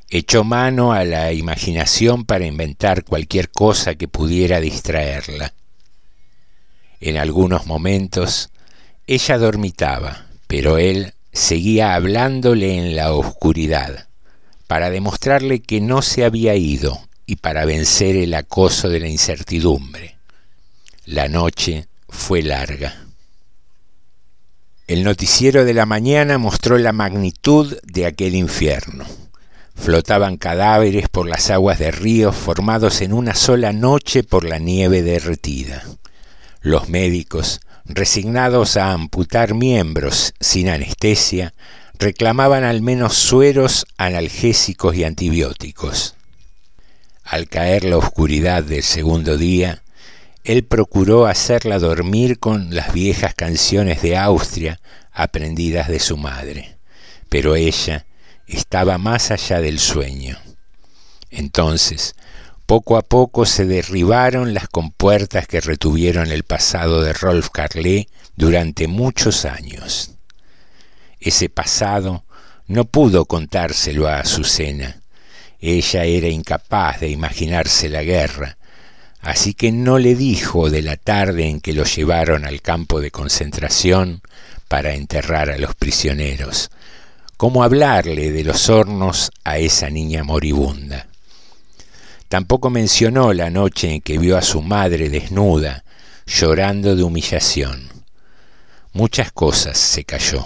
echó 0.09 0.45
mano 0.45 0.93
a 0.93 1.05
la 1.05 1.32
imaginación 1.32 2.24
para 2.24 2.47
inventar 2.47 3.05
cualquier 3.05 3.51
cosa 3.51 3.97
que 3.97 4.07
pudiera 4.07 4.61
distraerla. 4.61 5.53
En 7.01 7.16
algunos 7.16 7.66
momentos 7.66 8.51
ella 9.07 9.39
dormitaba, 9.39 10.26
pero 10.47 10.78
él 10.78 11.14
seguía 11.32 11.95
hablándole 11.95 12.76
en 12.76 12.95
la 12.95 13.12
oscuridad, 13.12 14.08
para 14.69 14.91
demostrarle 14.91 15.61
que 15.61 15.81
no 15.81 16.03
se 16.03 16.25
había 16.25 16.55
ido 16.55 17.01
y 17.27 17.37
para 17.37 17.64
vencer 17.64 18.16
el 18.16 18.33
acoso 18.35 18.89
de 18.89 19.01
la 19.01 19.09
incertidumbre. 19.09 20.16
La 21.05 21.27
noche 21.27 21.89
fue 22.09 22.43
larga. 22.43 23.07
El 24.87 25.05
noticiero 25.05 25.64
de 25.64 25.75
la 25.75 25.85
mañana 25.85 26.39
mostró 26.39 26.79
la 26.79 26.93
magnitud 26.93 27.77
de 27.83 28.07
aquel 28.07 28.35
infierno. 28.35 29.05
Flotaban 29.75 30.37
cadáveres 30.37 31.09
por 31.09 31.27
las 31.27 31.51
aguas 31.51 31.79
de 31.79 31.91
ríos 31.91 32.37
formados 32.37 33.01
en 33.01 33.12
una 33.12 33.35
sola 33.35 33.73
noche 33.73 34.23
por 34.23 34.45
la 34.45 34.59
nieve 34.59 35.03
derretida. 35.03 35.83
Los 36.61 36.89
médicos 36.89 37.61
resignados 37.85 38.77
a 38.77 38.93
amputar 38.93 39.55
miembros 39.55 40.35
sin 40.41 40.69
anestesia, 40.69 41.55
reclamaban 41.99 42.65
al 42.65 42.81
menos 42.81 43.15
sueros 43.15 43.87
analgésicos 43.97 44.95
y 44.95 45.05
antibióticos. 45.05 46.15
Al 47.25 47.49
caer 47.49 47.85
la 47.85 47.99
oscuridad 47.99 48.63
del 48.63 48.83
segundo 48.83 49.37
día, 49.37 49.83
él 50.45 50.65
procuró 50.65 51.27
hacerla 51.27 51.79
dormir 51.79 52.39
con 52.39 52.75
las 52.75 52.93
viejas 52.93 53.35
canciones 53.35 54.01
de 54.01 54.17
Austria 54.17 54.81
aprendidas 55.13 55.89
de 55.89 56.01
su 56.01 56.17
madre, 56.17 56.79
pero 57.29 57.57
ella 57.57 58.07
estaba 58.47 58.97
más 58.97 59.31
allá 59.31 59.61
del 59.61 59.79
sueño. 59.79 60.39
Entonces, 61.31 62.15
poco 62.65 62.97
a 62.97 63.03
poco 63.03 63.45
se 63.45 63.67
derribaron 63.67 64.55
las 64.55 64.69
compuertas 64.69 65.47
que 65.47 65.61
retuvieron 65.61 66.31
el 66.31 66.45
pasado 66.45 67.03
de 67.03 67.13
Rolf 67.13 67.51
Carlé 67.51 68.09
durante 68.37 68.87
muchos 68.87 69.45
años. 69.45 70.18
Ese 71.21 71.49
pasado 71.49 72.25
no 72.66 72.85
pudo 72.85 73.25
contárselo 73.25 74.09
a 74.09 74.21
Azucena. 74.21 75.01
Ella 75.61 76.05
era 76.05 76.29
incapaz 76.29 77.01
de 77.01 77.09
imaginarse 77.09 77.89
la 77.89 78.03
guerra, 78.03 78.59
así 79.21 79.55
que 79.55 79.73
no 79.73 79.99
le 79.99 80.14
dijo 80.14 80.71
de 80.71 80.83
la 80.83 80.97
tarde 80.97 81.49
en 81.49 81.61
que 81.61 81.73
lo 81.73 81.85
llevaron 81.85 82.45
al 82.45 82.62
campo 82.62 83.01
de 83.01 83.11
concentración 83.11 84.23
para 84.69 84.95
enterrar 84.95 85.51
a 85.51 85.59
los 85.59 85.75
prisioneros, 85.75 86.71
cómo 87.37 87.64
hablarle 87.64 88.31
de 88.31 88.45
los 88.45 88.69
hornos 88.69 89.33
a 89.45 89.59
esa 89.59 89.91
niña 89.91 90.23
moribunda. 90.23 91.09
Tampoco 92.29 92.69
mencionó 92.69 93.33
la 93.33 93.49
noche 93.49 93.95
en 93.95 94.01
que 94.03 94.19
vio 94.19 94.37
a 94.37 94.43
su 94.43 94.61
madre 94.61 95.09
desnuda, 95.09 95.85
llorando 96.27 96.95
de 96.95 97.03
humillación. 97.03 97.89
Muchas 98.93 99.33
cosas 99.33 99.79
se 99.79 100.05
cayó, 100.05 100.45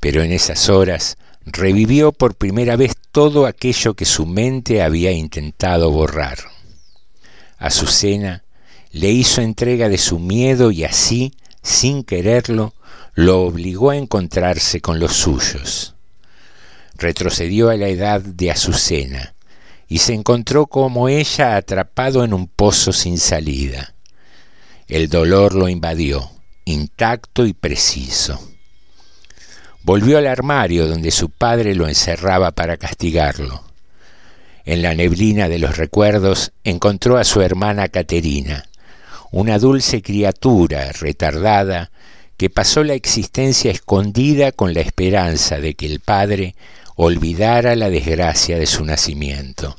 pero 0.00 0.22
en 0.22 0.32
esas 0.32 0.68
horas 0.68 1.16
revivió 1.44 2.12
por 2.12 2.34
primera 2.34 2.76
vez 2.76 2.94
todo 3.12 3.46
aquello 3.46 3.94
que 3.94 4.04
su 4.04 4.26
mente 4.26 4.82
había 4.82 5.12
intentado 5.12 5.90
borrar. 5.90 6.38
Azucena 7.58 8.42
le 8.92 9.10
hizo 9.10 9.40
entrega 9.42 9.88
de 9.88 9.98
su 9.98 10.18
miedo 10.18 10.70
y 10.70 10.84
así, 10.84 11.34
sin 11.62 12.02
quererlo, 12.02 12.74
lo 13.14 13.42
obligó 13.42 13.90
a 13.90 13.96
encontrarse 13.96 14.80
con 14.80 14.98
los 14.98 15.12
suyos. 15.12 15.94
Retrocedió 16.94 17.70
a 17.70 17.76
la 17.76 17.88
edad 17.88 18.20
de 18.20 18.50
Azucena, 18.50 19.34
y 19.88 19.98
se 19.98 20.14
encontró 20.14 20.66
como 20.66 21.08
ella 21.08 21.56
atrapado 21.56 22.24
en 22.24 22.32
un 22.32 22.46
pozo 22.46 22.92
sin 22.92 23.18
salida. 23.18 23.94
El 24.86 25.08
dolor 25.08 25.54
lo 25.54 25.68
invadió, 25.68 26.30
intacto 26.64 27.46
y 27.46 27.52
preciso. 27.52 28.49
Volvió 29.82 30.18
al 30.18 30.26
armario 30.26 30.86
donde 30.86 31.10
su 31.10 31.30
padre 31.30 31.74
lo 31.74 31.88
encerraba 31.88 32.50
para 32.50 32.76
castigarlo. 32.76 33.64
En 34.64 34.82
la 34.82 34.94
neblina 34.94 35.48
de 35.48 35.58
los 35.58 35.78
recuerdos 35.78 36.52
encontró 36.64 37.16
a 37.16 37.24
su 37.24 37.40
hermana 37.40 37.88
Caterina, 37.88 38.66
una 39.30 39.58
dulce 39.58 40.02
criatura 40.02 40.92
retardada 40.92 41.90
que 42.36 42.50
pasó 42.50 42.84
la 42.84 42.94
existencia 42.94 43.70
escondida 43.70 44.52
con 44.52 44.74
la 44.74 44.80
esperanza 44.80 45.58
de 45.58 45.74
que 45.74 45.86
el 45.86 46.00
padre 46.00 46.54
olvidara 46.96 47.76
la 47.76 47.90
desgracia 47.90 48.58
de 48.58 48.66
su 48.66 48.84
nacimiento. 48.84 49.76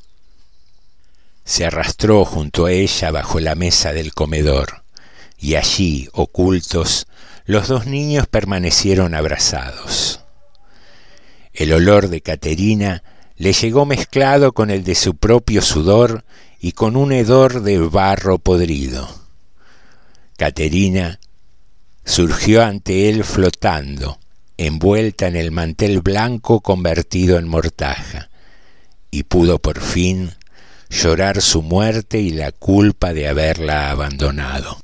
Se 1.45 1.65
arrastró 1.65 2.25
junto 2.25 2.65
a 2.65 2.71
ella 2.71 3.11
bajo 3.11 3.39
la 3.39 3.55
mesa 3.55 3.93
del 3.93 4.13
comedor, 4.13 4.83
y 5.39 5.55
allí, 5.55 6.07
ocultos, 6.13 7.07
los 7.51 7.67
dos 7.67 7.85
niños 7.85 8.27
permanecieron 8.27 9.13
abrazados. 9.13 10.21
El 11.51 11.73
olor 11.73 12.07
de 12.07 12.21
Caterina 12.21 13.03
le 13.35 13.51
llegó 13.51 13.85
mezclado 13.85 14.53
con 14.53 14.69
el 14.69 14.85
de 14.85 14.95
su 14.95 15.15
propio 15.15 15.61
sudor 15.61 16.23
y 16.61 16.71
con 16.71 16.95
un 16.95 17.11
hedor 17.11 17.61
de 17.61 17.77
barro 17.79 18.39
podrido. 18.39 19.09
Caterina 20.37 21.19
surgió 22.05 22.63
ante 22.63 23.09
él 23.09 23.25
flotando, 23.25 24.17
envuelta 24.55 25.27
en 25.27 25.35
el 25.35 25.51
mantel 25.51 25.99
blanco 25.99 26.61
convertido 26.61 27.37
en 27.37 27.49
mortaja, 27.49 28.29
y 29.11 29.23
pudo 29.23 29.59
por 29.59 29.81
fin 29.81 30.35
llorar 30.89 31.41
su 31.41 31.61
muerte 31.61 32.17
y 32.19 32.29
la 32.29 32.53
culpa 32.53 33.11
de 33.11 33.27
haberla 33.27 33.91
abandonado. 33.91 34.77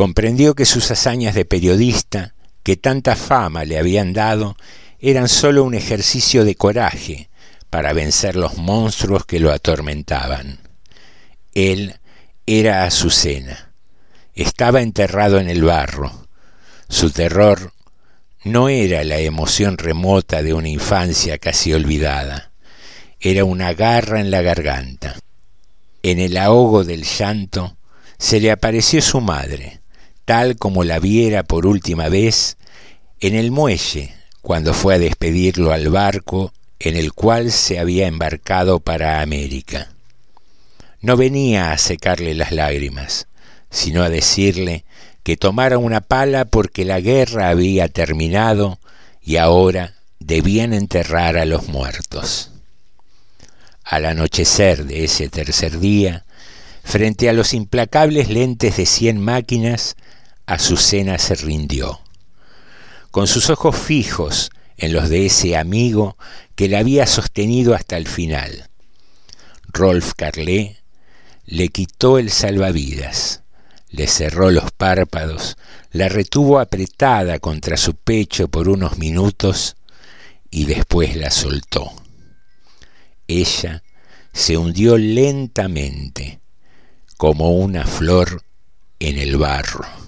Comprendió 0.00 0.54
que 0.54 0.64
sus 0.64 0.90
hazañas 0.90 1.34
de 1.34 1.44
periodista, 1.44 2.32
que 2.62 2.78
tanta 2.78 3.16
fama 3.16 3.66
le 3.66 3.78
habían 3.78 4.14
dado, 4.14 4.56
eran 4.98 5.28
sólo 5.28 5.62
un 5.62 5.74
ejercicio 5.74 6.46
de 6.46 6.54
coraje 6.54 7.28
para 7.68 7.92
vencer 7.92 8.34
los 8.34 8.56
monstruos 8.56 9.26
que 9.26 9.40
lo 9.40 9.52
atormentaban. 9.52 10.58
Él 11.52 11.96
era 12.46 12.84
Azucena, 12.84 13.74
estaba 14.34 14.80
enterrado 14.80 15.38
en 15.38 15.50
el 15.50 15.64
barro. 15.64 16.26
Su 16.88 17.10
terror 17.10 17.74
no 18.42 18.70
era 18.70 19.04
la 19.04 19.18
emoción 19.18 19.76
remota 19.76 20.42
de 20.42 20.54
una 20.54 20.70
infancia 20.70 21.36
casi 21.36 21.74
olvidada, 21.74 22.52
era 23.20 23.44
una 23.44 23.74
garra 23.74 24.18
en 24.18 24.30
la 24.30 24.40
garganta. 24.40 25.16
En 26.02 26.18
el 26.18 26.38
ahogo 26.38 26.84
del 26.84 27.04
llanto 27.04 27.76
se 28.16 28.40
le 28.40 28.50
apareció 28.50 29.02
su 29.02 29.20
madre, 29.20 29.79
tal 30.30 30.56
como 30.56 30.84
la 30.84 31.00
viera 31.00 31.42
por 31.42 31.66
última 31.66 32.08
vez 32.08 32.56
en 33.18 33.34
el 33.34 33.50
muelle 33.50 34.14
cuando 34.42 34.74
fue 34.74 34.94
a 34.94 34.98
despedirlo 35.00 35.72
al 35.72 35.88
barco 35.88 36.52
en 36.78 36.96
el 36.96 37.12
cual 37.12 37.50
se 37.50 37.80
había 37.80 38.06
embarcado 38.06 38.78
para 38.78 39.22
América. 39.22 39.88
No 41.00 41.16
venía 41.16 41.72
a 41.72 41.78
secarle 41.78 42.34
las 42.34 42.52
lágrimas, 42.52 43.26
sino 43.72 44.04
a 44.04 44.08
decirle 44.08 44.84
que 45.24 45.36
tomara 45.36 45.78
una 45.78 46.00
pala 46.00 46.44
porque 46.44 46.84
la 46.84 47.00
guerra 47.00 47.48
había 47.48 47.88
terminado 47.88 48.78
y 49.20 49.34
ahora 49.34 49.94
debían 50.20 50.74
enterrar 50.74 51.38
a 51.38 51.44
los 51.44 51.66
muertos. 51.66 52.52
Al 53.82 54.04
anochecer 54.04 54.84
de 54.84 55.02
ese 55.02 55.28
tercer 55.28 55.80
día, 55.80 56.24
frente 56.84 57.28
a 57.28 57.32
los 57.32 57.52
implacables 57.52 58.28
lentes 58.28 58.76
de 58.76 58.86
cien 58.86 59.20
máquinas, 59.20 59.96
Azucena 60.50 61.16
se 61.18 61.36
rindió. 61.36 62.00
Con 63.12 63.28
sus 63.28 63.50
ojos 63.50 63.76
fijos 63.76 64.50
en 64.76 64.92
los 64.92 65.08
de 65.08 65.26
ese 65.26 65.56
amigo 65.56 66.16
que 66.56 66.68
la 66.68 66.80
había 66.80 67.06
sostenido 67.06 67.72
hasta 67.72 67.96
el 67.96 68.08
final. 68.08 68.68
Rolf 69.68 70.14
Carlé 70.16 70.78
le 71.46 71.68
quitó 71.68 72.18
el 72.18 72.30
salvavidas, 72.30 73.44
le 73.90 74.08
cerró 74.08 74.50
los 74.50 74.72
párpados, 74.72 75.56
la 75.92 76.08
retuvo 76.08 76.58
apretada 76.58 77.38
contra 77.38 77.76
su 77.76 77.94
pecho 77.94 78.48
por 78.48 78.68
unos 78.68 78.98
minutos 78.98 79.76
y 80.50 80.64
después 80.64 81.14
la 81.14 81.30
soltó. 81.30 81.92
Ella 83.28 83.84
se 84.32 84.56
hundió 84.56 84.98
lentamente, 84.98 86.40
como 87.16 87.52
una 87.52 87.86
flor 87.86 88.42
en 88.98 89.16
el 89.16 89.36
barro. 89.36 89.99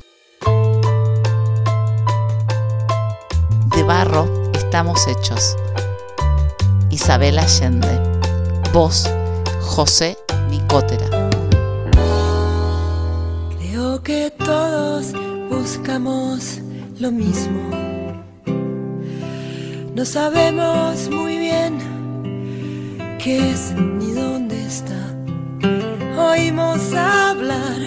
De 3.83 3.89
barro 3.89 4.29
estamos 4.55 5.09
hechos. 5.09 5.57
Isabel 6.91 7.37
Allende. 7.37 8.01
Voz 8.73 9.11
José 9.61 10.17
Nicotera. 10.51 11.29
Creo 13.59 14.01
que 14.05 14.31
todos 14.39 15.13
buscamos 15.51 16.61
lo 17.01 17.11
mismo. 17.11 17.71
No 19.97 20.05
sabemos 20.05 21.09
muy 21.11 21.39
bien 21.39 21.79
qué 23.19 23.51
es 23.51 23.75
ni 23.75 24.13
dónde 24.13 24.65
está. 24.65 25.01
Oímos 26.31 26.95
hablar 26.95 27.81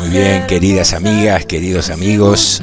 Muy 0.00 0.10
bien, 0.10 0.46
queridas 0.46 0.92
amigas, 0.92 1.46
queridos 1.46 1.90
amigos. 1.90 2.60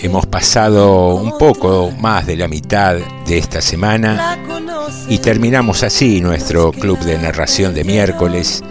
Hemos 0.00 0.26
pasado 0.26 1.14
un 1.14 1.38
poco 1.38 1.92
más 2.00 2.26
de 2.26 2.36
la 2.36 2.48
mitad 2.48 2.96
de 3.26 3.38
esta 3.38 3.60
semana 3.60 4.36
y 5.08 5.18
terminamos 5.18 5.84
así 5.84 6.20
nuestro 6.20 6.72
club 6.72 6.98
de 7.00 7.18
narración 7.18 7.72
de 7.72 7.84
miércoles, 7.84 8.62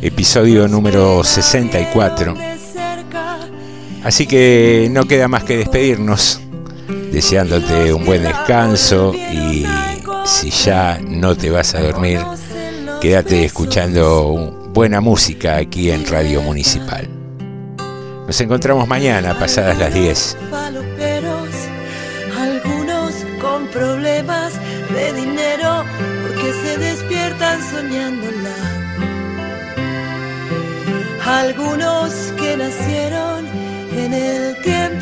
episodio 0.00 0.68
número 0.68 1.24
64. 1.24 2.34
Así 4.04 4.26
que 4.26 4.88
no 4.92 5.04
queda 5.04 5.26
más 5.26 5.42
que 5.42 5.56
despedirnos, 5.56 6.40
deseándote 7.10 7.92
un 7.92 8.04
buen 8.04 8.22
descanso 8.22 9.12
y 9.14 9.66
si 10.24 10.50
ya 10.50 11.00
no 11.04 11.36
te 11.36 11.50
vas 11.50 11.74
a 11.74 11.80
dormir, 11.80 12.20
quédate 13.00 13.44
escuchando 13.44 14.57
buena 14.78 15.00
música 15.00 15.56
aquí 15.56 15.90
en 15.90 16.06
Radio 16.06 16.40
Municipal. 16.40 17.08
Nos 18.28 18.40
encontramos 18.40 18.86
mañana 18.86 19.36
pasadas 19.36 19.76
las 19.76 19.92
10. 19.92 20.36
Faloperos, 20.52 21.48
algunos 22.38 23.12
con 23.40 23.66
problemas 23.72 24.52
de 24.94 25.12
dinero 25.14 25.82
porque 26.22 26.52
se 26.62 26.78
despiertan 26.78 27.60
soñándola. 27.72 28.54
Algunos 31.26 32.12
que 32.38 32.56
nacieron 32.56 33.46
en 33.96 34.14
el 34.14 34.62
tiempo 34.62 34.97